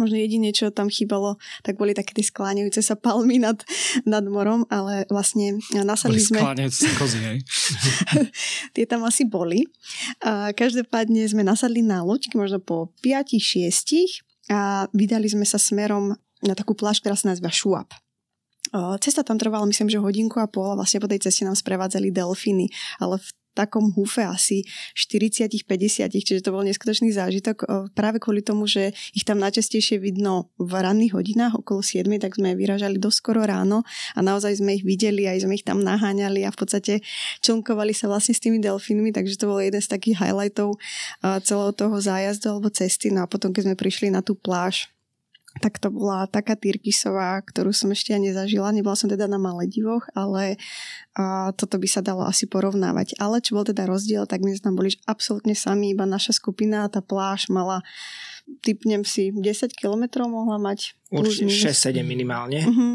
[0.00, 3.61] Možno jedine, čo tam chýbalo, tak boli také tie skláňajúce sa palmy nad,
[4.09, 6.40] nad morom, ale vlastne nasadli sme...
[6.40, 7.38] Skláňajúce kozy, hej?
[8.76, 9.68] tie tam asi boli.
[10.24, 16.55] A každopádne sme nasadli na loďky možno po 5-6 a vydali sme sa smerom na
[16.57, 17.92] takú pláž, ktorá sa nazýva Šuap.
[19.05, 22.09] Cesta tam trvala myslím, že hodinku a pol a vlastne po tej ceste nám sprevádzali
[22.09, 24.65] delfíny, ale v takom húfe asi
[24.97, 30.73] 40-50, čiže to bol neskutočný zážitok práve kvôli tomu, že ich tam najčastejšie vidno v
[30.77, 35.49] ranných hodinách okolo 7, tak sme vyražali doskoro ráno a naozaj sme ich videli, aj
[35.49, 36.95] sme ich tam naháňali a v podstate
[37.41, 40.77] člnkovali sa vlastne s tými delfínmi, takže to bol jeden z takých highlightov
[41.21, 43.09] celého toho zájazdu alebo cesty.
[43.09, 44.91] No a potom, keď sme prišli na tú pláž,
[45.61, 48.73] tak to bola taká Tyrkisová, ktorú som ešte ani nezažila.
[48.73, 50.57] Nebola som teda na Maledivoch, ale
[51.12, 53.21] a toto by sa dalo asi porovnávať.
[53.21, 56.88] Ale čo bol teda rozdiel, tak my sme tam boli absolútne sami, iba naša skupina,
[56.88, 57.85] tá pláž mala
[58.65, 60.97] typnem si 10 kilometrov mohla mať.
[61.12, 62.65] Určite 6-7 minimálne.
[62.65, 62.95] Uh-huh.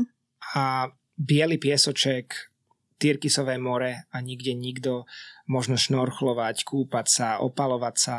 [0.58, 2.34] A biely piesoček,
[2.98, 5.06] Tyrkisové more a nikde nikto
[5.46, 8.16] možno šnorchlovať, kúpať sa, opalovať sa.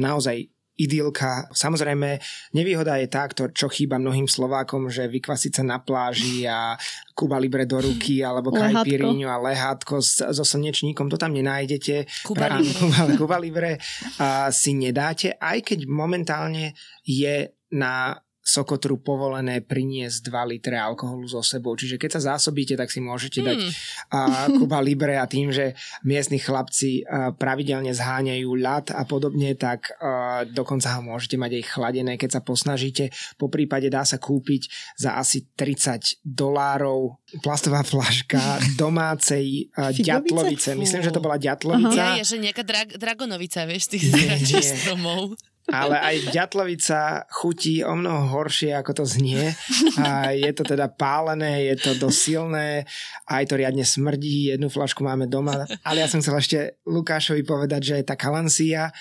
[0.00, 1.50] Naozaj idylka.
[1.54, 2.18] Samozrejme,
[2.54, 6.74] nevýhoda je tá, čo chýba mnohým Slovákom, že vykvasiť sa na pláži a
[7.14, 12.26] Kuba Libre do ruky, alebo kajpiríňu a lehátko so slnečníkom, to tam nenájdete.
[12.26, 13.14] Kuba Libre.
[13.14, 13.70] Kuba Libre
[14.18, 16.74] a, si nedáte, aj keď momentálne
[17.06, 21.72] je na Sokotru povolené priniesť 2 litre alkoholu so sebou.
[21.72, 23.72] Čiže keď sa zásobíte, tak si môžete dať mm.
[24.12, 24.20] a,
[24.52, 25.72] Kuba Libre a tým, že
[26.04, 31.64] miestni chlapci a, pravidelne zháňajú ľad a podobne, tak a, dokonca ho môžete mať aj
[31.72, 33.08] chladené, keď sa posnažíte.
[33.40, 34.68] Po prípade dá sa kúpiť
[35.00, 40.76] za asi 30 dolárov plastová flaška domácej a, ďatlovice.
[40.76, 41.96] Myslím, že to bola ďatlovica.
[41.96, 45.32] Ja, je, že nejaká dra- dragonovica, vieš, tých nie, stromov
[45.72, 49.56] ale aj ďatlovica chutí o mnoho horšie, ako to znie.
[49.96, 52.84] A je to teda pálené, je to dosilné,
[53.24, 55.64] aj to riadne smrdí, jednu flašku máme doma.
[55.80, 58.92] Ale ja som chcel ešte Lukášovi povedať, že tá Kalancia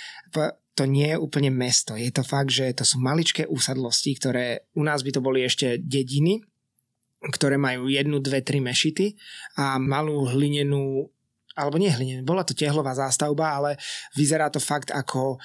[0.74, 1.94] to nie je úplne mesto.
[1.94, 5.78] Je to fakt, že to sú maličké úsadlosti, ktoré u nás by to boli ešte
[5.78, 6.42] dediny,
[7.24, 9.14] ktoré majú jednu, dve, tri mešity
[9.60, 11.08] a malú hlinenú
[11.54, 13.78] alebo nie hlinenú, bola to tehlová zástavba, ale
[14.18, 15.38] vyzerá to fakt ako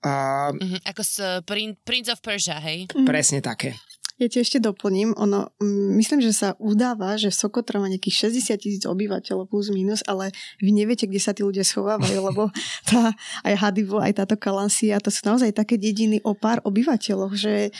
[0.00, 0.12] a...
[0.52, 2.88] Mm-hmm, ako z Prin- Prince of Persia, hej?
[2.92, 3.04] Mm.
[3.04, 3.76] Presne také.
[4.20, 5.48] Ja ti ešte doplním, ono,
[5.96, 10.28] myslím, že sa udáva, že Sokotra má nejakých 60 tisíc obyvateľov plus minus, ale
[10.60, 12.52] vy neviete, kde sa tí ľudia schovávajú, lebo
[12.84, 13.16] tá,
[13.48, 17.72] aj Hadivo, aj táto Kalansia, to sú naozaj také dediny o pár obyvateľoch, že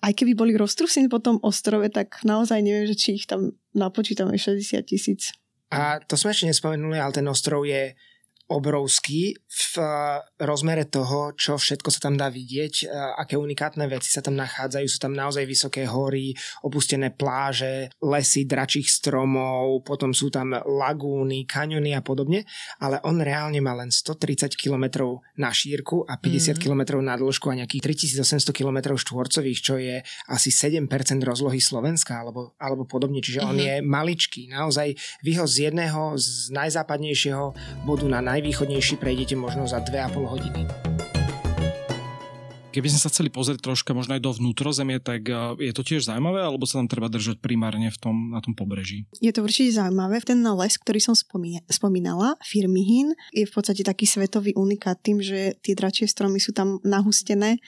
[0.00, 4.40] aj keby boli roztrusení po tom ostrove, tak naozaj neviem, že či ich tam napočítame
[4.40, 5.36] 60 tisíc.
[5.68, 7.92] A to sme ešte nespomenuli, ale ten ostrov je
[8.50, 14.12] obrovský v eh, rozmere toho, čo všetko sa tam dá vidieť, eh, aké unikátne veci
[14.12, 14.86] sa tam nachádzajú.
[14.90, 21.96] Sú tam naozaj vysoké hory, opustené pláže, lesy dračích stromov, potom sú tam lagúny, kaniony
[21.96, 22.44] a podobne,
[22.84, 26.60] ale on reálne má len 130 km na šírku a 50 mm.
[26.60, 30.84] km na dĺžku a nejakých 3800 km štvorcových, čo je asi 7%
[31.24, 33.24] rozlohy Slovenska alebo, alebo podobne.
[33.24, 33.50] Čiže mm-hmm.
[33.50, 33.64] on mhm.
[33.64, 34.42] je maličký.
[34.52, 34.88] Naozaj
[35.24, 37.44] vy ho z jedného z najzápadnejšieho
[37.88, 40.66] bodu na najvýchodnejší prejdete možno za 2,5 hodiny.
[42.74, 46.10] Keby sme sa chceli pozrieť troška možno aj do vnútrozemie, tak eh, je to tiež
[46.10, 49.06] zaujímavé, alebo sa tam treba držať primárne v tom, na tom pobreží?
[49.22, 50.18] Je to určite zaujímavé.
[50.26, 55.78] Ten les, ktorý som spomínala, Firmihin, je v podstate taký svetový unikát tým, že tie
[55.78, 57.62] dračie stromy sú tam nahustené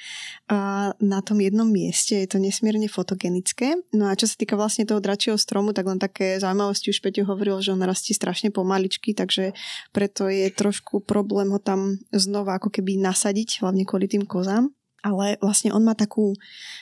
[0.50, 2.18] a na tom jednom mieste.
[2.18, 3.78] Je to nesmierne fotogenické.
[3.94, 7.30] No a čo sa týka vlastne toho dračieho stromu, tak len také zaujímavosti už Peťo
[7.30, 9.54] hovoril, že on rastie strašne pomaličky, takže
[9.94, 14.74] preto je trošku problém ho tam znova ako keby nasadiť, hlavne kvôli tým kozám
[15.06, 16.34] ale vlastne on má takú,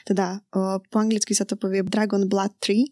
[0.09, 0.41] teda
[0.89, 2.89] po anglicky sa to povie Dragon Blood Tree,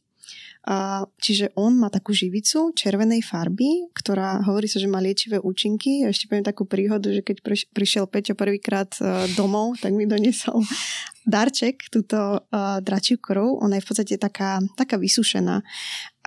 [0.63, 6.07] a, čiže on má takú živicu červenej farby, ktorá hovorí sa, že má liečivé účinky.
[6.07, 10.63] Ja ešte poviem takú príhodu, že keď prišiel Peťo prvýkrát e, domov, tak mi doniesol
[11.27, 13.63] darček, túto uh, dračiu krv.
[13.63, 15.63] Ona je v podstate taká, taká vysušená.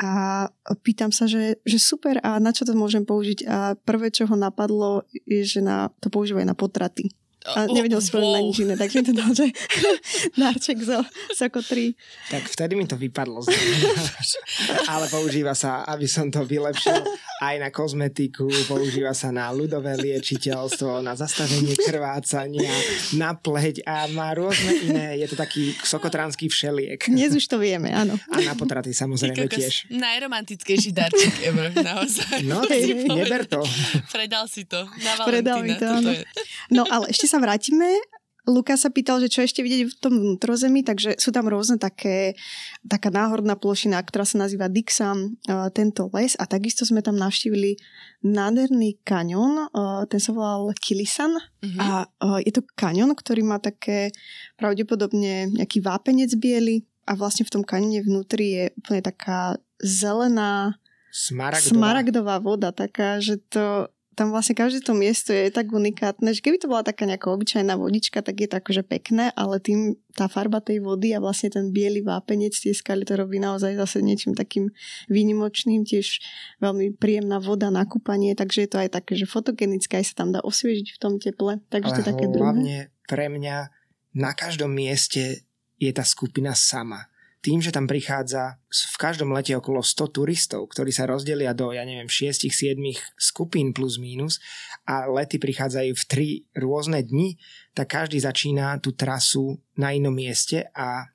[0.01, 0.09] A
[0.81, 3.39] pýtam sa, že, že super, a na čo to môžem použiť?
[3.45, 7.13] A prvé, čo ho napadlo, je, že na, to používajú na potraty.
[7.55, 8.35] A nevedel si wow.
[8.35, 9.47] na nič iné, tak mi to dal, že
[10.41, 11.95] nárček zo Soko 3.
[12.33, 13.55] Tak vtedy mi to vypadlo z
[14.93, 17.07] Ale používa sa, aby som to vylepšil,
[17.45, 22.73] aj na kozmetiku, používa sa na ľudové liečiteľstvo, na zastavenie krvácania,
[23.15, 27.07] na pleť a má rôzne iné, je to taký sokotránsky všeliek.
[27.07, 28.17] Dnes už to vieme, áno.
[28.33, 29.93] A na potraty samozrejme tiež.
[29.93, 32.41] Najromantickejší darček ever, naozaj.
[32.49, 33.61] No, hej, neber to.
[34.09, 35.29] Predal si to na Valentína.
[35.29, 36.11] Predal mi to, áno.
[36.73, 38.01] No, ale ešte sa sa vrátime,
[38.47, 42.39] Luka sa pýtal, že čo ešte vidieť v tom vnútrozemí, takže sú tam rôzne také,
[42.87, 47.75] taká náhorná plošina, ktorá sa nazýva Dixam, uh, tento les a takisto sme tam navštívili
[48.23, 51.81] nádherný kanion, uh, ten sa volal Kilisan mm-hmm.
[51.83, 54.15] a uh, je to kanion, ktorý má také
[54.55, 60.79] pravdepodobne nejaký vápenec biely a vlastne v tom kanione vnútri je úplne taká zelená
[61.11, 61.73] Smaragdová.
[61.75, 66.57] smaragdová voda, taká, že to tam vlastne každé to miesto je tak unikátne, že keby
[66.57, 70.65] to bola taká nejaká obyčajná vodička, tak je to akože pekné, ale tým tá farba
[70.65, 74.73] tej vody a vlastne ten biely vápenec tie skaly to robí naozaj zase niečím takým
[75.13, 76.25] výnimočným, tiež
[76.65, 80.33] veľmi príjemná voda na kúpanie, takže je to aj také, že fotogenické, aj sa tam
[80.33, 83.57] dá osviežiť v tom teple, takže ale to je také hlavne pre mňa
[84.17, 85.45] na každom mieste
[85.77, 87.05] je tá skupina sama
[87.47, 91.87] tým, že tam prichádza v každom lete okolo 100 turistov, ktorí sa rozdelia do, ja
[91.87, 92.75] neviem, 6-7
[93.15, 94.43] skupín plus mínus
[94.83, 96.29] a lety prichádzajú v tri
[96.59, 97.39] rôzne dni,
[97.71, 101.07] tak každý začína tú trasu na inom mieste a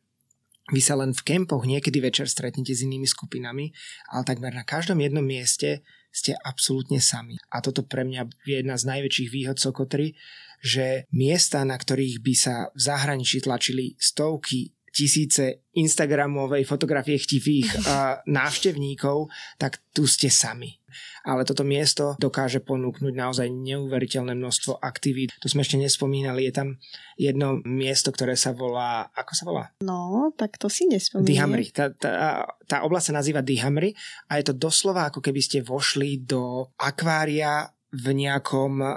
[0.71, 3.75] vy sa len v kempoch niekedy večer stretnete s inými skupinami,
[4.15, 5.83] ale takmer na každom jednom mieste
[6.15, 7.35] ste absolútne sami.
[7.51, 10.15] A toto pre mňa je jedna z najväčších výhod Sokotry,
[10.63, 18.19] že miesta, na ktorých by sa v zahraničí tlačili stovky tisíce Instagramovej fotografie chtivých uh,
[18.27, 20.77] návštevníkov, tak tu ste sami.
[21.23, 25.31] Ale toto miesto dokáže ponúknuť naozaj neuveriteľné množstvo aktivít.
[25.39, 26.69] To sme ešte nespomínali, je tam
[27.15, 29.65] jedno miesto, ktoré sa volá, ako sa volá?
[29.79, 31.31] No, tak to si nespomínam.
[31.31, 31.71] Dihamri.
[31.71, 33.95] Tá, tá, tá oblasť sa nazýva Dihamri
[34.27, 38.91] a je to doslova ako keby ste vošli do akvária v nejakom uh,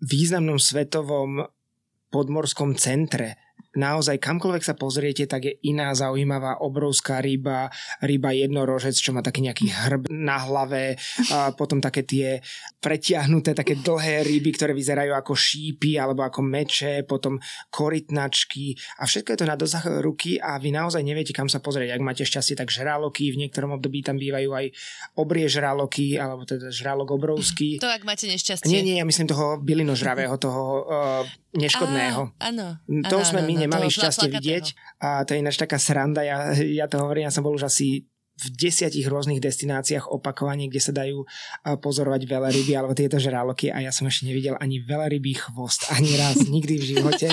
[0.00, 1.44] významnom svetovom
[2.10, 3.38] podmorskom centre
[3.76, 7.70] naozaj kamkoľvek sa pozriete, tak je iná zaujímavá obrovská ryba,
[8.02, 10.98] ryba jednorožec, čo má taký nejaký hrb na hlave,
[11.30, 12.40] a potom také tie
[12.80, 17.36] pretiahnuté, také dlhé ryby, ktoré vyzerajú ako šípy alebo ako meče, potom
[17.68, 21.94] korytnačky a všetko je to na dosah ruky a vy naozaj neviete, kam sa pozrieť.
[21.96, 24.66] Ak máte šťastie, tak žraloky, v niektorom období tam bývajú aj
[25.16, 27.80] obrie žraloky, alebo teda žralok obrovský.
[27.82, 28.68] To ak máte nešťastie.
[28.70, 31.22] Nie, nie, ja myslím toho bylinožravého, toho uh,
[31.54, 32.30] neškodného.
[32.38, 32.78] Á, áno.
[33.10, 34.64] To sme my nemali šťastie vidieť
[35.02, 38.06] a to je ináč taká sranda, ja, ja to hovorím, ja som bol už asi
[38.40, 41.28] v desiatich rôznych destináciách opakovane, kde sa dajú
[41.84, 46.40] pozorovať veľryby alebo tieto žraloky a ja som ešte nevidel ani veľrybý chvost, ani raz,
[46.54, 47.28] nikdy v živote.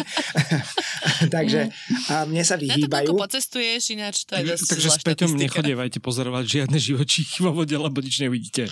[1.36, 1.72] Takže
[2.12, 3.16] a mne sa vyhýbajú.
[3.16, 7.56] Na to pocestuješ, ináč to je dosť Takže s Peťom nechodievajte pozorovať žiadne živočíchy vo
[7.56, 8.68] vode, lebo nič neuvidíte.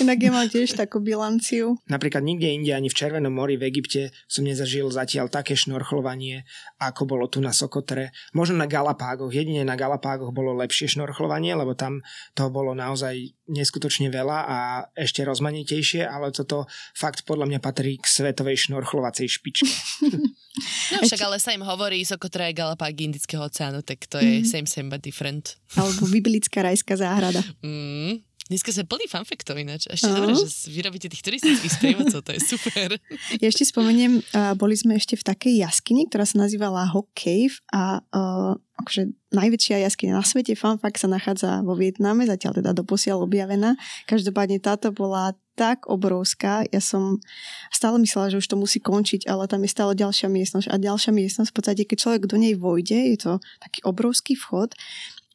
[0.00, 1.76] Inak ja mám tiež takú bilanciu.
[1.84, 6.48] Napríklad nikde inde, ani v Červenom mori v Egypte som nezažil zatiaľ také šnorchlovanie,
[6.80, 8.16] ako bolo tu na Sokotre.
[8.32, 12.02] Možno na Galapágoch, jedine na Galapágoch bolo lepšie šnorchlovanie, lebo tam
[12.32, 13.16] toho bolo naozaj
[13.50, 14.58] neskutočne veľa a
[14.94, 19.72] ešte rozmanitejšie, ale toto fakt podľa mňa patrí k svetovej šnorchlovacej špičke.
[20.94, 24.46] no však ale sa im hovorí Sokotra je Galapágy Indického oceánu, tak to je mm.
[24.46, 25.58] same, same but different.
[25.74, 27.42] Alebo biblická rajská záhrada.
[27.60, 28.22] Mm.
[28.50, 29.86] Dneska sme plný fanfektov ináč.
[29.86, 30.26] Ešte uh-huh.
[30.26, 32.98] dobré, že vyrobíte tých turistických sprievodcov, to je super.
[33.38, 37.62] Ja ešte spomeniem, uh, boli sme ešte v takej jaskyni, ktorá sa nazývala Hawk Cave
[37.70, 42.70] a uh, akože najväčšia jaskyňa na svete, fun fact, sa nachádza vo Vietname, zatiaľ teda
[42.72, 43.76] doposiaľ objavená.
[44.08, 47.20] Každopádne táto bola tak obrovská, ja som
[47.68, 51.12] stále myslela, že už to musí končiť, ale tam je stále ďalšia miestnosť a ďalšia
[51.12, 51.52] miestnosť.
[51.52, 54.72] V podstate, keď človek do nej vojde, je to taký obrovský vchod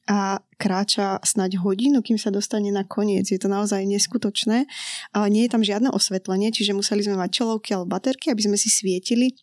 [0.05, 3.25] a kráča snať hodinu, kým sa dostane na koniec.
[3.25, 4.69] Je to naozaj neskutočné.
[5.13, 8.57] Ale nie je tam žiadne osvetlenie, čiže museli sme mať čelovky alebo baterky, aby sme
[8.57, 9.33] si svietili.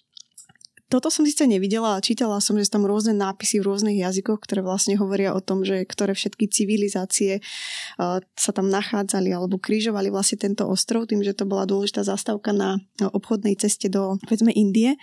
[0.92, 4.44] Toto som síce nevidela, ale čítala som, že sú tam rôzne nápisy v rôznych jazykoch,
[4.44, 10.12] ktoré vlastne hovoria o tom, že ktoré všetky civilizácie uh, sa tam nachádzali alebo krížovali
[10.12, 15.00] vlastne tento ostrov, tým, že to bola dôležitá zastávka na obchodnej ceste do, povedzme, Indie,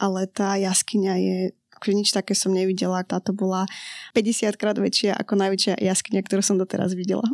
[0.00, 1.38] ale tá jaskyňa je
[1.76, 3.04] akože nič také som nevidela.
[3.04, 3.68] Táto bola
[4.16, 7.24] 50 krát väčšia ako najväčšia jaskyňa, ktorú som doteraz videla.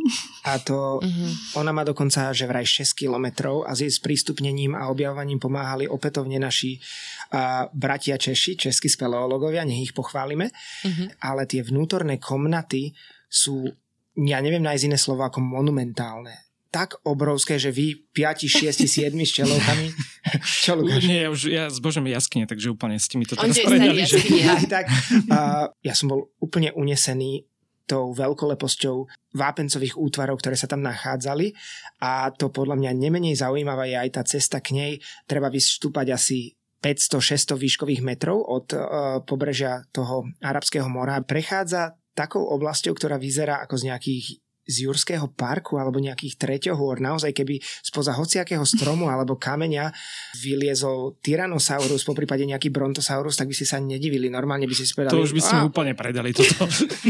[0.43, 1.57] A to, mm-hmm.
[1.63, 6.37] ona má dokonca že vraj 6 kilometrov a s jej sprístupnením a objavovaním pomáhali opätovne
[6.37, 10.51] naši uh, bratia Češi, českí speleológovia, nech ich pochválime.
[10.51, 11.23] Mm-hmm.
[11.23, 12.91] Ale tie vnútorné komnaty
[13.31, 13.65] sú
[14.13, 19.31] ja neviem nájsť iné slovo ako monumentálne tak obrovské, že vy 5, 6, 7 s
[19.37, 19.87] čelovkami.
[20.65, 21.05] Čo, Lukáš?
[21.05, 24.01] Nie, ja už ja zbožujem jaskyne, takže úplne s tými to teraz predali.
[24.01, 24.17] Že...
[24.41, 24.89] Ja, tak,
[25.29, 27.45] uh, ja som bol úplne unesený
[27.85, 28.95] tou veľkoleposťou
[29.37, 31.53] vápencových útvarov, ktoré sa tam nachádzali
[32.01, 34.91] a to podľa mňa nemenej zaujímavá je aj tá cesta k nej.
[35.29, 38.79] Treba vystúpať asi 500-600 výškových metrov od uh,
[39.21, 41.21] pobrežia toho Arabského mora.
[41.21, 44.25] Prechádza takou oblasťou, ktorá vyzerá ako z nejakých
[44.63, 49.91] z Jurského parku alebo nejakých treťohôr, naozaj keby spoza hociakého stromu alebo kameňa
[50.39, 54.31] vyliezol Tyrannosaurus, po prípade nejaký Brontosaurus, tak by si sa nedivili.
[54.31, 55.19] Normálne by si si povedali...
[55.19, 56.63] To už by ste úplne predali toto.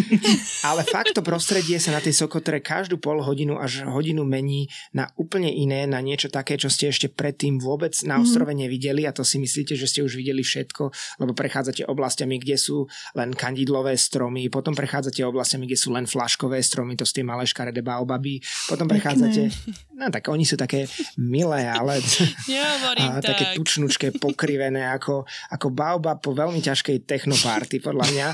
[0.70, 4.66] Ale fakt to prostredie sa na tej Sokotre každú pol hodinu až hodinu mení
[4.98, 8.24] na úplne iné, na niečo také, čo ste ešte predtým vôbec na mhm.
[8.26, 10.90] ostrove nevideli a to si myslíte, že ste už videli všetko,
[11.22, 16.58] lebo prechádzate oblastiami, kde sú len kandidlové stromy, potom prechádzate oblastiami, kde sú len flaškové
[16.64, 18.40] stromy, to ste mali malé škaredé baobaby,
[18.72, 19.52] potom prechádzate,
[20.00, 20.88] no tak oni sú také
[21.20, 22.00] milé, ale
[23.04, 23.36] a, tak.
[23.36, 28.28] také tučnučké, pokrivené ako, ako baobab po veľmi ťažkej technopárty, podľa mňa.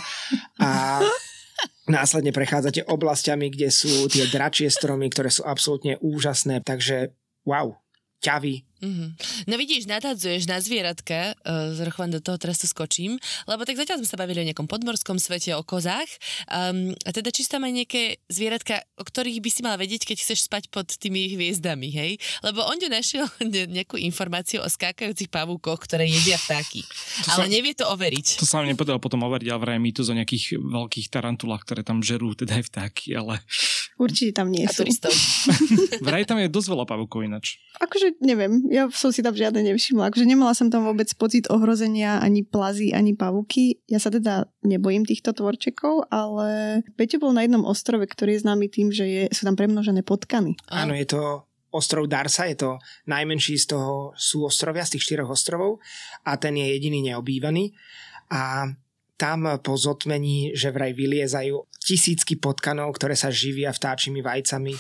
[0.62, 0.69] A
[1.89, 7.17] následne prechádzate oblastiami, kde sú tie dračie stromy, ktoré sú absolútne úžasné, takže
[7.50, 7.74] wow,
[8.22, 9.10] ťavy, Mm-hmm.
[9.48, 14.04] No vidíš, natadzuješ na zvieratka, uh, zrchvan do toho teraz to skočím, lebo tak zatiaľ
[14.04, 16.08] sme sa bavili o nejakom podmorskom svete, o kozách.
[16.48, 20.18] Um, a teda či tam aj nejaké zvieratka, o ktorých by si mal vedieť, keď
[20.24, 22.12] chceš spať pod tými hviezdami, hej?
[22.44, 23.30] Lebo on našiel
[23.78, 26.82] nejakú informáciu o skákajúcich pavúkoch, ktoré jedia vtáky.
[27.28, 28.42] To ale sa, nevie to overiť.
[28.42, 32.02] To sa vám nepodarilo potom overiť, ale vraj tu o nejakých veľkých tarantulách, ktoré tam
[32.02, 33.42] žerú, teda aj vtáky, ale...
[34.00, 34.88] Určite tam nie a sú.
[36.08, 37.60] vraj tam je dosť veľa pavúkov ináč.
[37.80, 40.13] Akože neviem, ja som si tam žiadne nevšimla.
[40.13, 43.82] Akože nemala som tam vôbec pocit ohrozenia ani plazy, ani pavuky.
[43.89, 48.69] Ja sa teda nebojím týchto tvorčekov, ale Peťo bol na jednom ostrove, ktorý je známy
[48.69, 50.53] tým, že je, sú tam premnožené potkany.
[50.69, 52.71] Áno, je to ostrov Darsa, je to
[53.10, 55.82] najmenší z toho sú ostrovia, z tých štyroch ostrovov
[56.25, 57.73] a ten je jediný neobývaný.
[58.29, 58.69] A
[59.19, 64.73] tam po zotmení, že vraj vyliezajú tisícky potkanov, ktoré sa živia vtáčimi vajcami,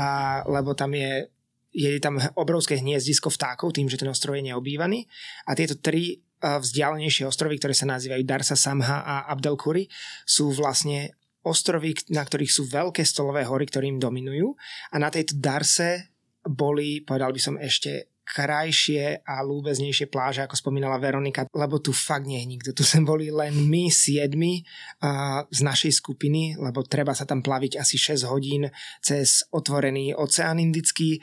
[0.00, 1.28] a, lebo tam je
[1.72, 5.08] je tam obrovské hniezdisko vtákov tým, že ten ostrov je neobývaný.
[5.48, 9.86] A tieto tri vzdialenejšie ostrovy, ktoré sa nazývajú Darsa Samha a Abdelkuri,
[10.26, 14.54] sú vlastne ostrovy, na ktorých sú veľké stolové hory, ktorým dominujú.
[14.94, 20.96] A na tejto Darse boli, povedal by som ešte, krajšie a lúbeznejšie pláže, ako spomínala
[20.96, 22.70] Veronika, lebo tu fakt nie je nikto.
[22.72, 27.76] Tu sme boli len my siedmi uh, z našej skupiny, lebo treba sa tam plaviť
[27.76, 28.70] asi 6 hodín
[29.04, 31.20] cez otvorený oceán indický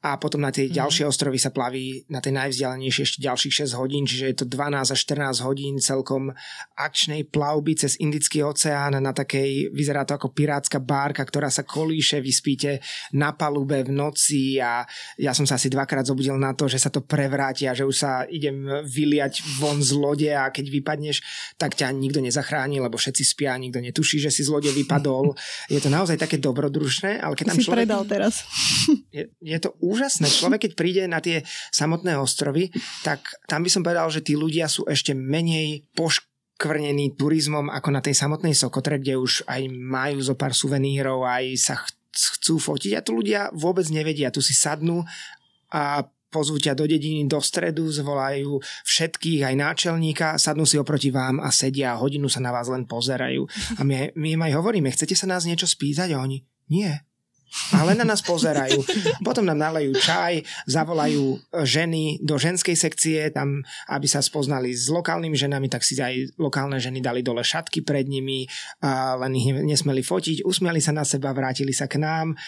[0.00, 0.80] a potom na tie mm-hmm.
[0.80, 4.96] ďalšie ostrovy sa plaví na tej najvzdialenejšie ešte ďalších 6 hodín, čiže je to 12
[4.96, 6.32] až 14 hodín celkom
[6.72, 12.24] akčnej plavby cez Indický oceán na takej, vyzerá to ako pirátska bárka, ktorá sa kolíše,
[12.24, 12.80] vyspíte
[13.12, 14.88] na palube v noci a
[15.20, 17.96] ja som sa asi dvakrát zobudil na to, že sa to prevráti a že už
[17.96, 21.16] sa idem vyliať von z lode a keď vypadneš,
[21.60, 25.36] tak ťa nikto nezachráni, lebo všetci spia, nikto netuší, že si z lode vypadol.
[25.72, 27.78] Je to naozaj také dobrodružné, ale keď tam si človek...
[27.84, 28.48] predal teraz.
[29.12, 30.30] Je, je to úžasné.
[30.38, 31.42] Človek, keď príde na tie
[31.74, 32.70] samotné ostrovy,
[33.02, 33.20] tak
[33.50, 38.14] tam by som povedal, že tí ľudia sú ešte menej poškvrnení turizmom ako na tej
[38.14, 41.74] samotnej Sokotre, kde už aj majú zo pár suvenírov, aj sa
[42.10, 44.34] chcú fotiť a tu ľudia vôbec nevedia.
[44.34, 45.02] Tu si sadnú
[45.70, 51.42] a pozvú ťa do dediny, do stredu, zvolajú všetkých, aj náčelníka, sadnú si oproti vám
[51.42, 53.44] a sedia a hodinu sa na vás len pozerajú.
[53.76, 56.14] A my, my im aj hovoríme, chcete sa nás niečo spýtať?
[56.14, 56.94] A oni, nie.
[57.74, 58.78] Ale na nás pozerajú.
[59.26, 65.34] Potom nám nalejú čaj, zavolajú ženy do ženskej sekcie, tam, aby sa spoznali s lokálnymi
[65.34, 68.46] ženami, tak si aj lokálne ženy dali dole šatky pred nimi,
[68.86, 72.38] a len ich nesmeli fotiť, usmiali sa na seba, vrátili sa k nám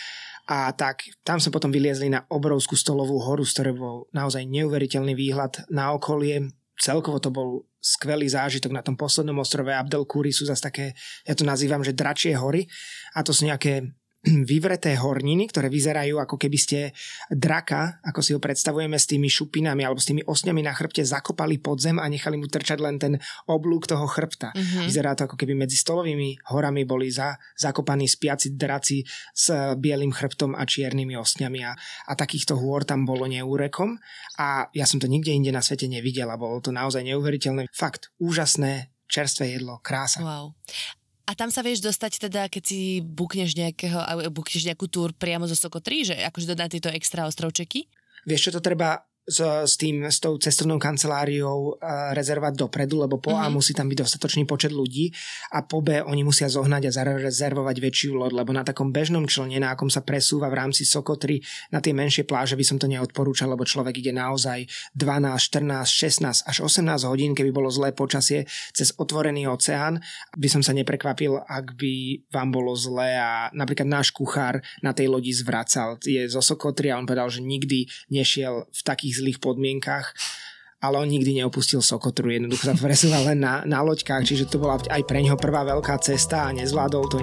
[0.50, 5.14] a tak tam sme potom vyliezli na obrovskú stolovú horu, z ktorej bol naozaj neuveriteľný
[5.14, 6.50] výhľad na okolie.
[6.82, 10.86] Celkovo to bol skvelý zážitok na tom poslednom ostrove Abdelkúri sú zase také,
[11.26, 12.66] ja to nazývam, že dračie hory
[13.14, 13.86] a to sú nejaké
[14.22, 16.78] vyvreté horniny, ktoré vyzerajú ako keby ste
[17.26, 21.58] draka, ako si ho predstavujeme s tými šupinami alebo s tými osňami na chrbte zakopali
[21.58, 23.18] pod zem a nechali mu trčať len ten
[23.50, 24.54] oblúk toho chrbta.
[24.54, 24.86] Mm-hmm.
[24.86, 29.02] Vyzerá to ako keby medzi stolovými horami boli za, zakopaní spiaci draci
[29.34, 31.74] s bielým chrbtom a čiernymi osňami a,
[32.06, 33.98] a takýchto hôr tam bolo neúrekom
[34.38, 37.74] a ja som to nikde inde na svete nevidel a bolo to naozaj neuveriteľné.
[37.74, 40.22] Fakt, úžasné čerstvé jedlo, krása.
[40.22, 40.54] Wow.
[41.22, 45.54] A tam sa vieš dostať teda, keď si bukneš, nejakého, bukneš nejakú túr priamo zo
[45.54, 47.86] Sokotry, že akože dodá tieto extra ostrovčeky?
[48.26, 53.22] Vieš čo, to treba s, s tým, s tou cestovnou kanceláriou uh, rezervovať dopredu, lebo
[53.22, 53.40] po mm-hmm.
[53.42, 53.54] A mhm.
[53.54, 55.10] musí tam byť dostatočný počet ľudí
[55.54, 59.58] a po B oni musia zohnať a zarezervovať väčšiu loď, lebo na takom bežnom člne,
[59.62, 63.50] na akom sa presúva v rámci Sokotry na tie menšie pláže by som to neodporúčal,
[63.50, 68.94] lebo človek ide naozaj 12, 14, 16 až 18 hodín, keby bolo zlé počasie cez
[68.96, 70.00] otvorený oceán,
[70.36, 75.08] by som sa neprekvapil, ak by vám bolo zlé a napríklad náš kuchár na tej
[75.08, 75.96] lodi zvracal.
[76.02, 80.16] Je zo Sokotry a on povedal, že nikdy nešiel v takých takých zlých podmienkach
[80.82, 84.82] ale on nikdy neopustil Sokotru, jednoducho sa presúval len na, na loďkách, čiže to bola
[84.82, 87.22] aj pre neho prvá veľká cesta a nezvládol to.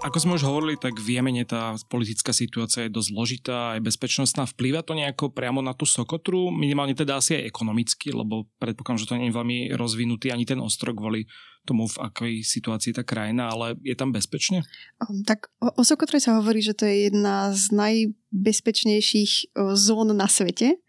[0.00, 4.48] Ako sme už hovorili, tak v Jemene tá politická situácia je dosť zložitá, aj bezpečnostná.
[4.48, 9.08] Vplýva to nejako priamo na tú Sokotru, minimálne teda asi aj ekonomicky, lebo predpokladám, že
[9.12, 11.28] to nie je veľmi rozvinutý ani ten ostrok kvôli
[11.68, 14.64] tomu, v akej situácii tá krajina, ale je tam bezpečne?
[15.04, 20.80] Um, tak o Sokotre sa hovorí, že to je jedna z najbezpečnejších zón na svete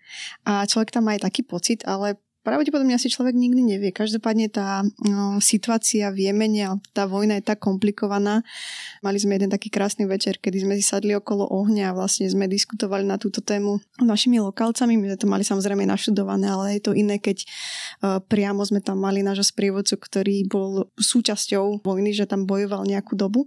[0.48, 3.94] a človek tam má aj taký pocit, ale Pravdepodobne asi človek nikdy nevie.
[3.94, 8.42] Každopádne tá no, situácia v Jemene a tá vojna je tak komplikovaná.
[9.06, 12.50] Mali sme jeden taký krásny večer, kedy sme si sadli okolo ohňa a vlastne sme
[12.50, 14.98] diskutovali na túto tému s našimi lokálcami.
[14.98, 18.98] My sme to mali samozrejme naštudované, ale je to iné, keď uh, priamo sme tam
[18.98, 23.46] mali nášho sprievodcu, ktorý bol súčasťou vojny, že tam bojoval nejakú dobu.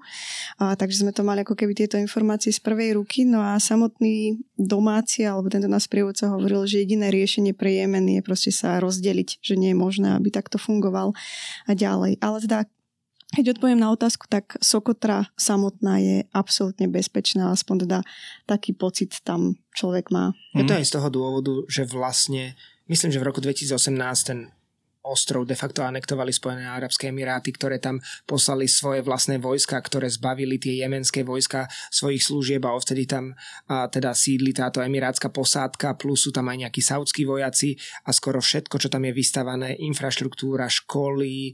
[0.63, 3.27] Uh, takže sme to mali ako keby tieto informácie z prvej ruky.
[3.27, 8.23] No a samotný domáci alebo tento náš sprievodca hovoril, že jediné riešenie pre Jemen je
[8.23, 11.17] proste sa rozdeliť, že nie je možné, aby takto fungoval
[11.65, 12.21] a ďalej.
[12.21, 12.69] Ale teda
[13.35, 17.99] keď odpoviem na otázku, tak Sokotra samotná je absolútne bezpečná, aspoň teda
[18.47, 20.31] taký pocit tam človek má.
[20.55, 20.81] Je to mhm.
[20.81, 22.55] aj z toho dôvodu, že vlastne,
[22.87, 23.75] myslím, že v roku 2018
[24.23, 24.55] ten
[25.05, 30.57] ostrov de facto anektovali Spojené arabské emiráty, ktoré tam poslali svoje vlastné vojska, ktoré zbavili
[30.57, 33.37] tie jemenské vojska svojich služieb a odtedy tam
[33.69, 37.77] a teda sídli táto emirátska posádka, plus sú tam aj nejakí saudskí vojaci
[38.09, 41.53] a skoro všetko, čo tam je vystavané, infraštruktúra, školy,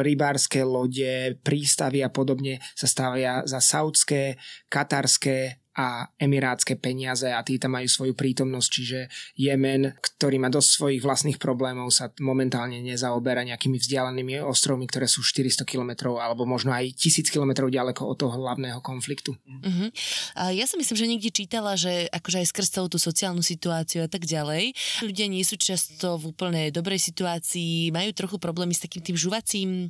[0.00, 4.40] rybárske lode, prístavy a podobne sa stavia za saudské,
[4.72, 8.98] katarské a emirátske peniaze a tí tam majú svoju prítomnosť, čiže
[9.40, 15.24] Jemen, ktorý má dosť svojich vlastných problémov, sa momentálne nezaoberá nejakými vzdialenými ostrovmi, ktoré sú
[15.24, 19.32] 400 km alebo možno aj 1000 km ďaleko od toho hlavného konfliktu.
[19.48, 19.88] Uh-huh.
[20.36, 24.04] A ja si myslím, že niekde čítala, že akože aj skrz celú tú sociálnu situáciu
[24.04, 28.84] a tak ďalej, ľudia nie sú často v úplne dobrej situácii, majú trochu problémy s
[28.84, 29.88] takým tým žuvacím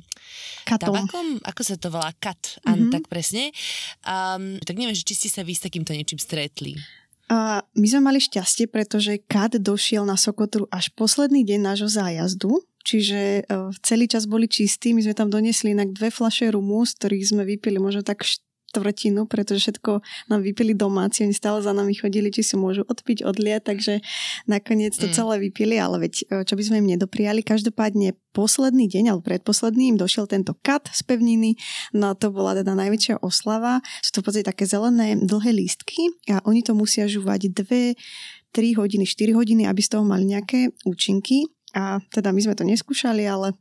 [0.63, 0.95] Katom.
[0.95, 2.87] tabakom, ako sa to volá, kat, uh-huh.
[2.93, 3.51] tak presne.
[4.07, 5.51] Um, tak neviem, či ste sa vy
[5.81, 6.77] takýmto niečím stretli?
[7.31, 12.61] A my sme mali šťastie, pretože Kat došiel na Sokotru až posledný deň nášho zájazdu,
[12.83, 14.91] čiže uh, celý čas boli čistí.
[14.91, 18.27] My sme tam donesli inak dve flaše rumu, z ktorých sme vypili možno tak
[18.71, 19.99] štvrtinu, pretože všetko
[20.31, 23.93] nám vypili domáci, oni stále za nami chodili, či si môžu odpiť, odliať, takže
[24.47, 25.13] nakoniec to mm.
[25.13, 27.43] celé vypili, ale veď e, čo by sme im nedopriali.
[27.43, 31.59] Každopádne posledný deň, alebo predposledný im došiel tento kat z pevniny,
[31.91, 33.83] no to bola teda najväčšia oslava.
[33.99, 37.99] Sú to v podstate také zelené dlhé lístky a oni to musia žúvať dve
[38.55, 41.47] 3 hodiny, 4 hodiny, aby z toho mali nejaké účinky.
[41.71, 43.55] A teda my sme to neskúšali, ale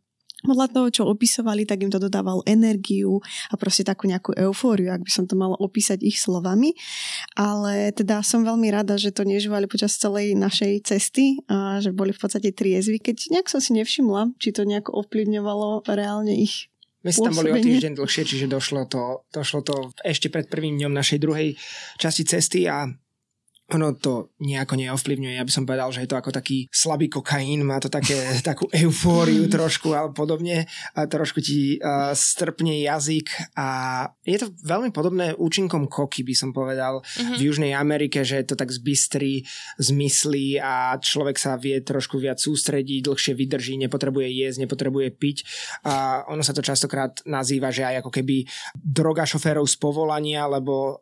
[0.45, 3.21] podľa toho, čo opisovali, tak im to dodávalo energiu
[3.53, 6.73] a proste takú nejakú eufóriu, ak by som to mala opísať ich slovami.
[7.37, 12.17] Ale teda som veľmi rada, že to nežívali počas celej našej cesty a že boli
[12.17, 16.71] v podstate triezvy, keď nejak som si nevšimla, či to nejako ovplyvňovalo reálne ich
[17.01, 19.75] my sme tam boli o týždeň dlhšie, čiže došlo to, došlo to
[20.05, 21.57] ešte pred prvým dňom našej druhej
[21.97, 22.93] časti cesty a
[23.71, 25.39] ono to nejako neovplyvňuje.
[25.39, 28.19] Ja by som povedal, že je to ako taký slabý kokain, má to také,
[28.51, 33.69] takú eufóriu trošku alebo podobne a trošku ti uh, strpne jazyk a
[34.27, 37.37] je to veľmi podobné účinkom koky, by som povedal, uh-huh.
[37.39, 39.47] v Južnej Amerike, že je to tak zbystrí,
[39.79, 45.39] zmyslí a človek sa vie trošku viac sústrediť, dlhšie vydrží, nepotrebuje jesť, nepotrebuje piť
[45.87, 48.45] a ono sa to častokrát nazýva, že aj ako keby
[48.75, 50.99] droga šoférov z povolania, lebo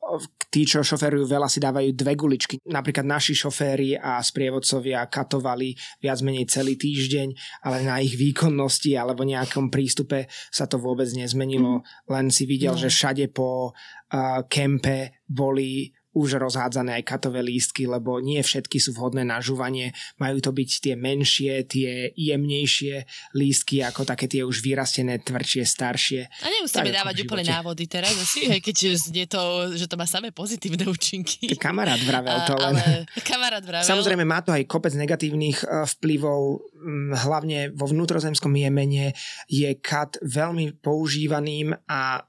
[0.53, 6.19] tí, čo šoférujú veľa, si dávajú dve guličky napríklad naši šoféry a sprievodcovia katovali viac
[6.25, 7.29] menej celý týždeň,
[7.67, 11.81] ale na ich výkonnosti alebo nejakom prístupe sa to vôbec nezmenilo.
[11.81, 11.85] Mm.
[12.09, 12.81] Len si videl, no.
[12.81, 18.99] že všade po uh, kempe boli už rozhádzané aj katové lístky, lebo nie všetky sú
[18.99, 19.95] vhodné na žuvanie.
[20.19, 23.07] Majú to byť tie menšie, tie jemnejšie
[23.39, 26.27] lístky, ako také tie už vyrastené, tvrdšie, staršie.
[26.43, 29.43] A nemusíme dávať úplne návody teraz, asi, keď je to,
[29.79, 31.55] že to má samé pozitívne účinky.
[31.55, 32.75] Kamarát vravel to len.
[32.75, 33.87] Ale kamarát vravel.
[33.87, 36.66] Samozrejme má to aj kopec negatívnych e, vplyvov,
[37.14, 39.14] hlavne vo vnútrozemskom Jemene
[39.47, 42.23] je kat veľmi používaným a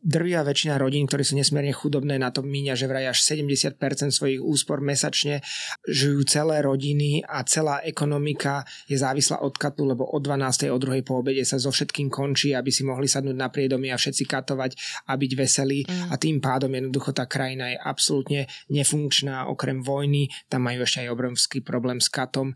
[0.00, 3.80] drvia väčšina rodín, ktorí sú nesmierne chudobné, na to míňa, že vraj až 70%
[4.14, 5.42] svojich úspor mesačne
[5.88, 10.70] žijú celé rodiny a celá ekonomika je závislá od katu, lebo od 12.
[10.70, 11.06] od 2.
[11.06, 14.72] po obede sa so všetkým končí, aby si mohli sadnúť na priedomy a všetci katovať
[15.10, 16.12] a byť veselí mm.
[16.12, 21.08] a tým pádom jednoducho tá krajina je absolútne nefunkčná, okrem vojny, tam majú ešte aj
[21.12, 22.54] obrovský problém s katom.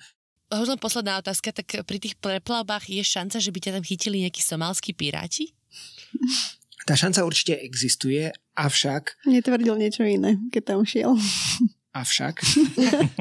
[0.48, 4.40] Možno posledná otázka, tak pri tých preplavbách je šanca, že by ťa tam chytili nejakí
[4.40, 5.52] somálsky piráti?
[6.88, 9.28] Tá šanca určite existuje, avšak...
[9.28, 11.12] Netvrdil niečo iné, keď tam šiel.
[11.92, 12.40] Avšak,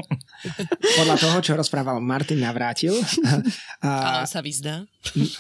[1.04, 2.96] podľa toho, čo rozprával Martin Navrátil...
[3.84, 4.88] A, on sa vyzná.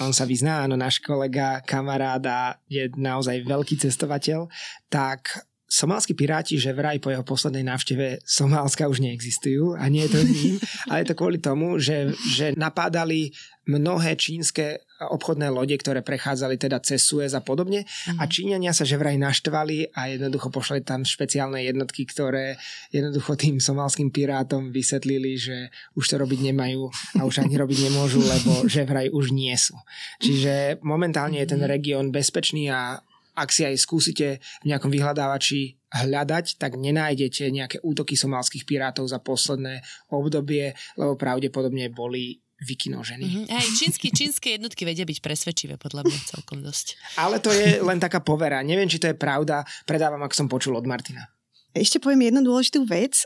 [0.03, 4.51] On sa vyzná, áno, náš kolega, kamaráda je naozaj veľký cestovateľ,
[4.91, 10.11] tak Somálski piráti, že vraj po jeho poslednej návšteve Somálska už neexistujú a nie je
[10.15, 10.55] to ním,
[10.89, 13.36] ale je to kvôli tomu, že, že napádali
[13.68, 18.18] mnohé čínske obchodné lode, ktoré prechádzali teda cez Suez a podobne mm.
[18.18, 18.32] a mhm.
[18.32, 22.57] Číňania sa že vraj naštvali a jednoducho pošli tam špeciálne jednotky, ktoré
[22.89, 26.89] jednoducho tým somalským pirátom vysvetlili, že už to robiť nemajú
[27.20, 29.78] a už ani robiť nemôžu, lebo že vraj už nie sú.
[30.24, 31.70] Čiže momentálne je ten mhm.
[31.70, 33.03] región bezpečný a
[33.38, 39.21] ak si aj skúsite v nejakom vyhľadávači hľadať, tak nenájdete nejaké útoky somálskych pirátov za
[39.21, 43.29] posledné obdobie, lebo pravdepodobne boli vykinožení.
[43.29, 43.53] Mm-hmm.
[43.53, 46.97] Hej, čínsky, čínske jednotky vedia byť presvedčivé, podľa mňa celkom dosť.
[47.21, 48.65] Ale to je len taká povera.
[48.65, 49.61] Neviem, či to je pravda.
[49.85, 51.29] Predávam, ak som počul od Martina.
[51.78, 53.23] Ešte poviem jednu dôležitú vec,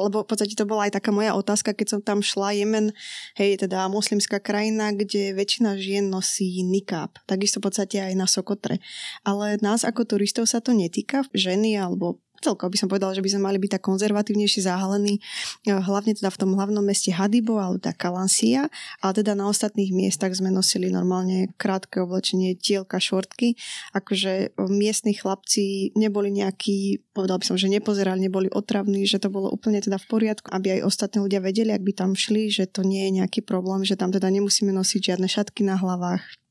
[0.00, 2.52] lebo v podstate to bola aj taká moja otázka, keď som tam šla.
[2.52, 2.92] Jemen,
[3.40, 7.18] hej, teda moslimská krajina, kde väčšina žien nosí nikáp.
[7.24, 8.78] Takisto v podstate aj na Sokotre.
[9.24, 11.24] Ale nás ako turistov sa to netýka.
[11.32, 15.18] Ženy alebo celkovo by som povedala, že by sme mali byť tak konzervatívnejšie zahalení,
[15.64, 18.68] e, hlavne teda v tom hlavnom meste Hadibo alebo tá Kalansia,
[19.00, 23.56] ale teda na ostatných miestach sme nosili normálne krátke oblečenie, tielka, šortky,
[23.96, 29.48] akože miestni chlapci neboli nejakí, povedal by som, že nepozerali, neboli otravní, že to bolo
[29.48, 32.84] úplne teda v poriadku, aby aj ostatní ľudia vedeli, ak by tam šli, že to
[32.84, 36.43] nie je nejaký problém, že tam teda nemusíme nosiť žiadne šatky na hlavách,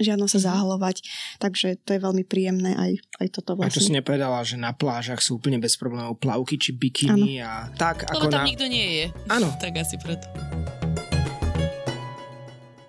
[0.00, 0.44] žiadno sa mhm.
[0.48, 0.96] zahalovať,
[1.38, 3.72] takže to je veľmi príjemné aj, aj toto vlastne.
[3.72, 7.46] A čo si nepovedala, že na plážach sú úplne bez problémov plavky či bikiny ano.
[7.46, 8.48] a tak Lebo ako tam na...
[8.48, 9.04] nikto nie je.
[9.28, 9.48] Áno.
[9.62, 10.26] tak asi preto.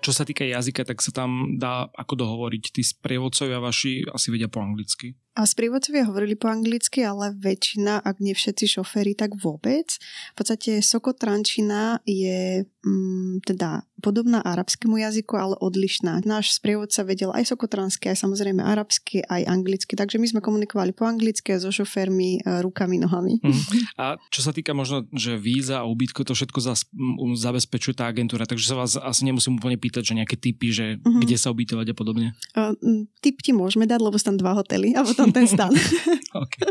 [0.02, 2.74] Čo sa týka jazyka, tak sa tam dá ako dohovoriť.
[2.74, 5.14] Tí sprievodcovia vaši asi vedia po anglicky.
[5.32, 9.96] A sprievodcovia hovorili po anglicky, ale väčšina, ak nie všetci šoféry, tak vôbec.
[10.32, 16.26] V podstate Sokotrančina je mm, teda podobná arabskému jazyku, ale odlišná.
[16.26, 21.06] Náš sprievodca vedel aj sokotransky, aj samozrejme arabsky, aj anglicky, takže my sme komunikovali po
[21.06, 23.38] anglicky a so šoférmi e, rukami, nohami.
[23.38, 23.62] Mm.
[24.02, 28.10] A čo sa týka možno, že víza a ubytko, to všetko zas, um, zabezpečuje tá
[28.10, 31.22] agentúra, takže sa vás asi nemusím úplne pýtať, že nejaké typy, že mm-hmm.
[31.22, 32.28] kde sa ubytovať a podobne.
[32.58, 32.74] Uh,
[33.22, 35.70] typ ti môžeme dať, lebo sú tam dva hotely a potom som ten stan.
[36.42, 36.66] okay.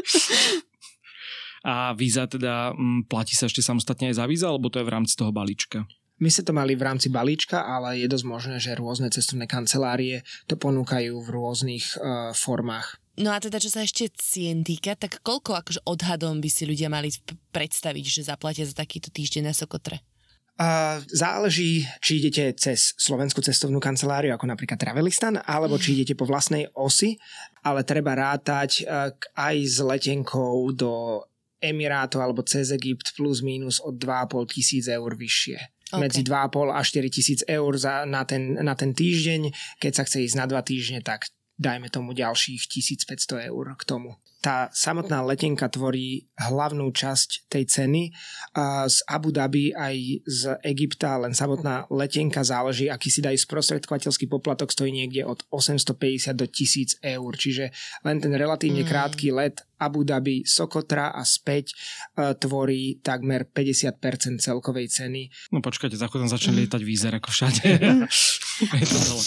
[1.61, 4.93] A víza teda m, platí sa ešte samostatne aj za víza, alebo to je v
[4.93, 5.85] rámci toho balíčka?
[6.21, 10.21] My sme to mali v rámci balíčka, ale je dosť možné, že rôzne cestovné kancelárie
[10.45, 13.01] to ponúkajú v rôznych uh, formách.
[13.17, 16.93] No a teda, čo sa ešte cien týka, tak koľko akože odhadom by si ľudia
[16.93, 17.09] mali
[17.53, 20.05] predstaviť, že zaplatia za takýto týždeň na Sokotre?
[20.59, 26.29] Uh, záleží, či idete cez slovenskú cestovnú kanceláriu, ako napríklad Travelistan, alebo či idete po
[26.29, 27.17] vlastnej osi,
[27.65, 31.23] ale treba rátať uh, aj s letenkou do
[31.61, 35.57] Emirátov alebo cez Egypt plus minus od 2,5 tisíc eur vyššie
[35.93, 36.01] okay.
[36.01, 39.51] medzi 2,5 a 4 tisíc eur za, na, ten, na ten týždeň.
[39.77, 41.29] Keď sa chce ísť na dva týždne, tak
[41.59, 48.03] dajme tomu ďalších 1500 eur k tomu tá samotná letenka tvorí hlavnú časť tej ceny.
[48.89, 54.73] Z Abu Dhabi aj z Egypta len samotná letenka záleží, aký si dajú sprostredkovateľský poplatok
[54.73, 57.69] stojí niekde od 850 do 1000 eur, čiže
[58.01, 58.89] len ten relatívne mm.
[58.89, 61.73] krátky let Abu Dhabi, Sokotra a späť
[62.21, 65.33] uh, tvorí takmer 50% celkovej ceny.
[65.49, 66.59] No počkajte, za chvíľu začali mm.
[66.61, 67.65] lietať výzer ako všade.
[68.77, 69.25] Je to dole.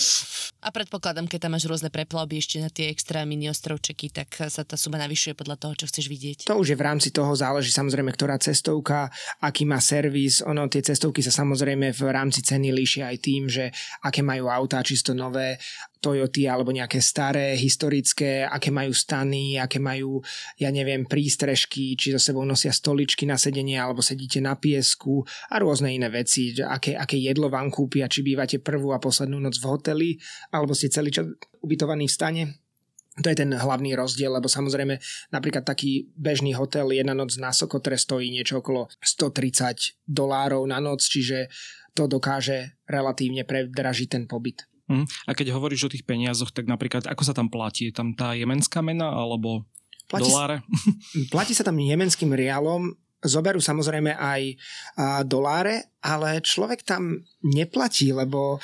[0.65, 4.65] A predpokladám, keď tam máš rôzne preplavby ešte na tie extra mini ostrovčeky, tak sa
[4.65, 6.49] tá suma navyšuje podľa toho, čo chceš vidieť.
[6.49, 9.13] To už je v rámci toho, záleží samozrejme, ktorá cestovka,
[9.45, 10.41] aký má servis.
[10.41, 13.69] Ono, tie cestovky sa samozrejme v rámci ceny líšia aj tým, že
[14.01, 15.61] aké majú autá, čisto nové,
[16.05, 20.21] Toyoty alebo nejaké staré, historické, aké majú stany, aké majú,
[20.61, 25.57] ja neviem, prístrežky, či so sebou nosia stoličky na sedenie, alebo sedíte na piesku a
[25.57, 29.69] rôzne iné veci, aké, aké jedlo vám kúpia, či bývate prvú a poslednú noc v
[29.73, 30.11] hoteli,
[30.53, 31.25] alebo ste celý čas
[31.65, 32.45] ubytovaní v stane.
[33.23, 34.99] To je ten hlavný rozdiel, lebo samozrejme
[35.31, 41.07] napríklad taký bežný hotel jedna noc na Sokotre stojí niečo okolo 130 dolárov na noc,
[41.07, 41.47] čiže
[41.95, 44.67] to dokáže relatívne predražiť ten pobyt.
[44.85, 45.09] Mm.
[45.25, 47.89] A keď hovoríš o tých peniazoch, tak napríklad ako sa tam platí?
[47.89, 49.65] Je tam tá jemenská mena alebo
[50.09, 50.57] platí, doláre?
[51.35, 52.93] Platí sa tam jemenským rialom,
[53.25, 54.43] zoberú samozrejme aj
[55.01, 58.61] a, doláre, ale človek tam neplatí, lebo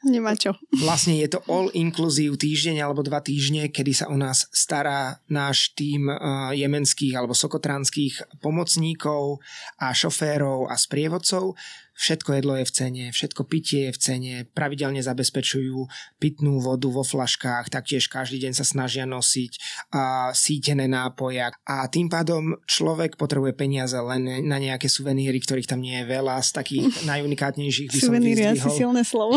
[0.00, 0.56] Nemá čo.
[0.80, 6.08] Vlastne je to all-inclusive týždeň alebo dva týždne, kedy sa o nás stará náš tým
[6.56, 9.44] jemenských alebo sokotránskych pomocníkov
[9.76, 11.52] a šoférov a sprievodcov.
[12.00, 15.84] Všetko jedlo je v cene, všetko pitie je v cene, pravidelne zabezpečujú
[16.16, 19.52] pitnú vodu vo flaškách, taktiež každý deň sa snažia nosiť
[19.92, 25.84] a sítené nápoje a tým pádom človek potrebuje peniaze len na nejaké suveníry, ktorých tam
[25.84, 29.36] nie je veľa, z takých najunikátnejších by som Suveníry asi silné slovo.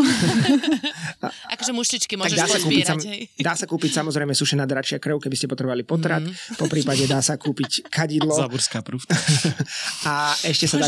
[1.54, 3.00] akože muštičky môžeš dá sa, kúpiť, sam,
[3.44, 6.56] dá sa kúpiť samozrejme sušená dračia krv, keby ste potrebovali potrat, mm.
[6.56, 8.32] po prípade dá sa kúpiť kadidlo.
[8.32, 9.16] Zaburská prúfta.
[10.10, 10.88] a ešte sa dá,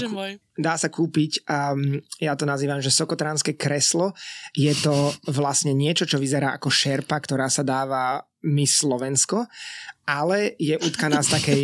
[0.56, 4.14] dá sa kúpiť a um, ja to nazývam, že sokotránske kreslo.
[4.54, 9.50] Je to vlastne niečo, čo vyzerá ako šerpa, ktorá sa dáva Miss Slovensko,
[10.06, 11.62] ale je utkaná z takej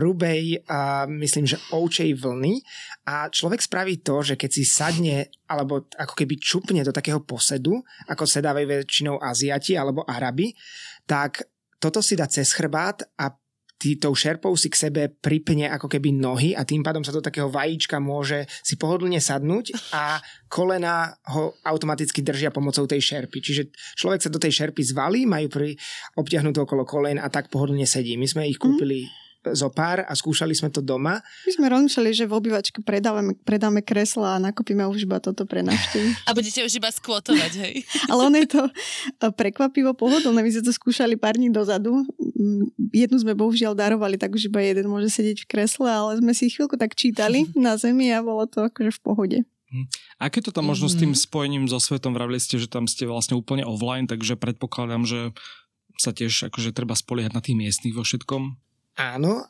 [0.00, 2.64] hrubej, a myslím, že ovčej vlny
[3.04, 7.84] a človek spraví to, že keď si sadne alebo ako keby čupne do takého posedu,
[8.08, 10.56] ako sedávajú väčšinou Aziati alebo Arabi,
[11.04, 11.44] tak
[11.76, 13.28] toto si dá cez chrbát a
[13.82, 17.18] tý, tou šerpou si k sebe pripne ako keby nohy a tým pádom sa do
[17.18, 23.42] takého vajíčka môže si pohodlne sadnúť a kolena ho automaticky držia pomocou tej šerpy.
[23.42, 23.62] Čiže
[23.98, 25.74] človek sa do tej šerpy zvalí, majú pri
[26.14, 28.14] obťahnuté okolo kolen a tak pohodlne sedí.
[28.14, 31.18] My sme ich kúpili mm zo pár a skúšali sme to doma.
[31.42, 35.66] My sme rozmýšľali, že v obývačke predáme, predáme kresla a nakopíme už iba toto pre
[35.66, 36.14] návštevy.
[36.28, 37.74] A budete už iba skvotovať, hej?
[38.10, 38.72] Ale ono je to e,
[39.34, 40.46] prekvapivo pohodlné.
[40.46, 42.06] My sme to skúšali pár dní dozadu.
[42.18, 46.30] Mm, jednu sme bohužiaľ darovali, tak už iba jeden môže sedieť v kresle, ale sme
[46.30, 49.38] si chvíľku tak čítali na zemi a bolo to akože v pohode.
[49.72, 49.86] Hm.
[50.20, 51.18] Aké to tam možno s tým mhm.
[51.18, 52.14] spojením so svetom?
[52.14, 55.34] Vravili ste, že tam ste vlastne úplne offline, takže predpokladám, že
[55.96, 58.56] sa tiež akože treba spoliehať na tých miestnych vo všetkom.
[58.96, 59.48] Áno,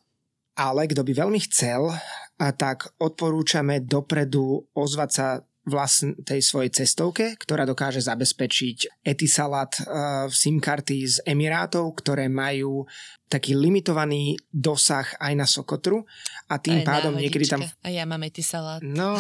[0.55, 1.91] ale kto by veľmi chcel,
[2.39, 5.27] tak odporúčame dopredu ozvať sa
[5.63, 12.83] vlastn tej svojej cestovke, ktorá dokáže zabezpečiť etisalat uh, SIM karty z Emirátov, ktoré majú
[13.33, 16.05] taký limitovaný dosah aj na Sokotru
[16.53, 17.65] a tým aj pádom niekedy tam...
[17.81, 18.85] A ja mám etisalat.
[18.85, 19.17] No,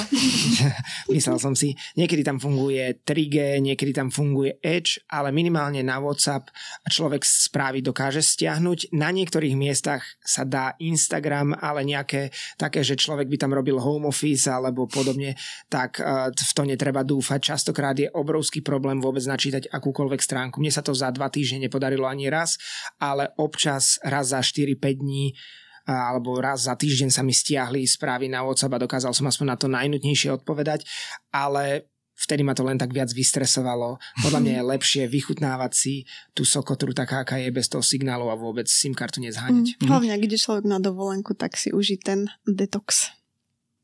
[1.16, 6.53] myslel som si, niekedy tam funguje 3G, niekedy tam funguje Edge, ale minimálne na WhatsApp
[6.93, 8.93] človek správy dokáže stiahnuť.
[8.93, 12.28] Na niektorých miestach sa dá Instagram, ale nejaké
[12.61, 15.40] také, že človek by tam robil home office alebo podobne,
[15.72, 17.55] tak uh, v to netreba dúfať.
[17.55, 20.62] Častokrát je obrovský problém vôbec načítať akúkoľvek stránku.
[20.62, 22.57] Mne sa to za dva týždne nepodarilo ani raz,
[22.97, 25.37] ale občas raz za 4-5 dní
[25.83, 29.57] alebo raz za týždeň sa mi stiahli správy na WhatsApp a dokázal som aspoň na
[29.59, 30.87] to najnutnejšie odpovedať,
[31.35, 33.99] ale vtedy ma to len tak viac vystresovalo.
[34.22, 35.95] Podľa mňa je lepšie vychutnávať si
[36.37, 39.83] tú sokotru taká, aká je, bez toho signálu a vôbec SIM kartu nezháňať.
[39.83, 43.11] Mm, hlavne, ak ide človek na dovolenku, tak si užiť ten detox.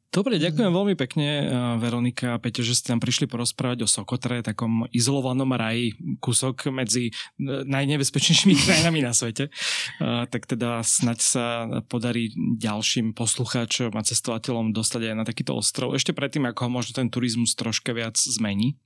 [0.09, 4.41] Dobre, ďakujem veľmi pekne, eh, Veronika a Peťo, že ste nám prišli porozprávať o Sokotre,
[4.41, 5.93] takom izolovanom raji,
[6.25, 9.53] kúsok medzi eh, najnebezpečnejšími krajinami na svete.
[9.53, 11.45] Eh, tak teda snaď sa
[11.93, 15.93] podarí ďalším poslucháčom a cestovateľom dostať aj na takýto ostrov.
[15.93, 18.81] Ešte predtým, ako ho možno ten turizmus troška viac zmení.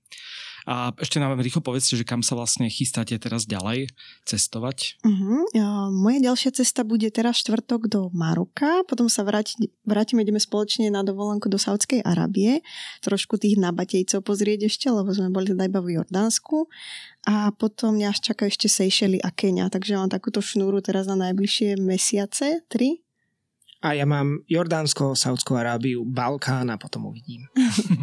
[0.64, 3.90] A ešte nám rýchlo povedzte, že kam sa vlastne chystáte teraz ďalej
[4.22, 5.02] cestovať?
[5.02, 5.42] Uh-huh.
[5.50, 10.86] Ja, moja ďalšia cesta bude teraz štvrtok do Maroka, potom sa vráti, vrátime, ideme spoločne
[10.88, 12.62] na dovolenku do Saudskej Arábie,
[13.02, 16.70] trošku tých nabatejcov pozrieť ešte, lebo sme boli teda iba v Jordánsku
[17.26, 21.78] a potom až čaká ešte Seychely a Kenia, takže mám takúto šnúru teraz na najbližšie
[21.78, 23.01] mesiace, tri,
[23.82, 27.50] a ja mám Jordánsko, Saudskú Arábiu, Balkán a potom uvidím.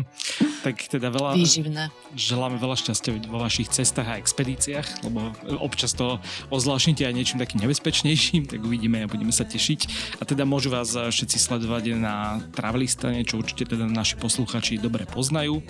[0.67, 1.39] tak teda veľa...
[1.39, 1.88] Výživné.
[2.19, 5.32] Želáme veľa šťastia vo vašich cestách a expedíciách, lebo
[5.63, 6.19] občas to
[6.51, 10.11] ozvláštnite aj niečím takým nebezpečnejším, tak uvidíme a budeme sa tešiť.
[10.19, 15.63] A teda môžu vás všetci sledovať na Travelistane, čo určite teda naši posluchači dobre poznajú.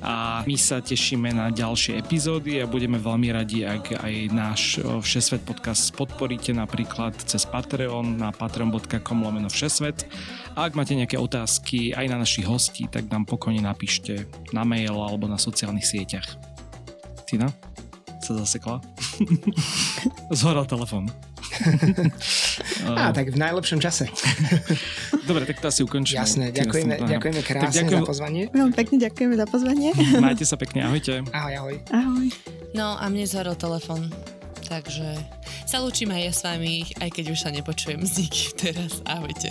[0.00, 5.44] A my sa tešíme na ďalšie epizódy a budeme veľmi radi, ak aj náš Všesvet
[5.44, 10.06] podcast podporíte napríklad cez Patreon na patreon.com lomeno Všesvet.
[10.54, 14.94] A ak máte nejaké otázky aj na našich hostí, tak nám pokojne napíšte na mail
[14.94, 16.26] alebo na sociálnych sieťach.
[17.28, 17.50] Tina?
[18.20, 18.82] Sa zasekla?
[20.38, 21.10] Zhoral telefon.
[22.86, 24.08] Á, tak v najlepšom čase.
[25.28, 26.20] Dobre, tak to asi ukončíme.
[26.20, 28.02] Jasné, ďakujeme, ďakujeme krásne ďakujem...
[28.02, 28.42] za pozvanie.
[28.50, 29.88] Veľmi pekne ďakujeme za pozvanie.
[30.18, 31.22] Majte sa pekne, ahojte.
[31.30, 31.76] Ahoj, ahoj.
[31.92, 32.26] Ahoj.
[32.72, 34.08] No a mne zhorol telefon,
[34.70, 35.18] takže
[35.66, 39.02] sa lúčim aj ja s vami, aj keď už sa nepočujem z nikým teraz.
[39.02, 39.50] Ahojte.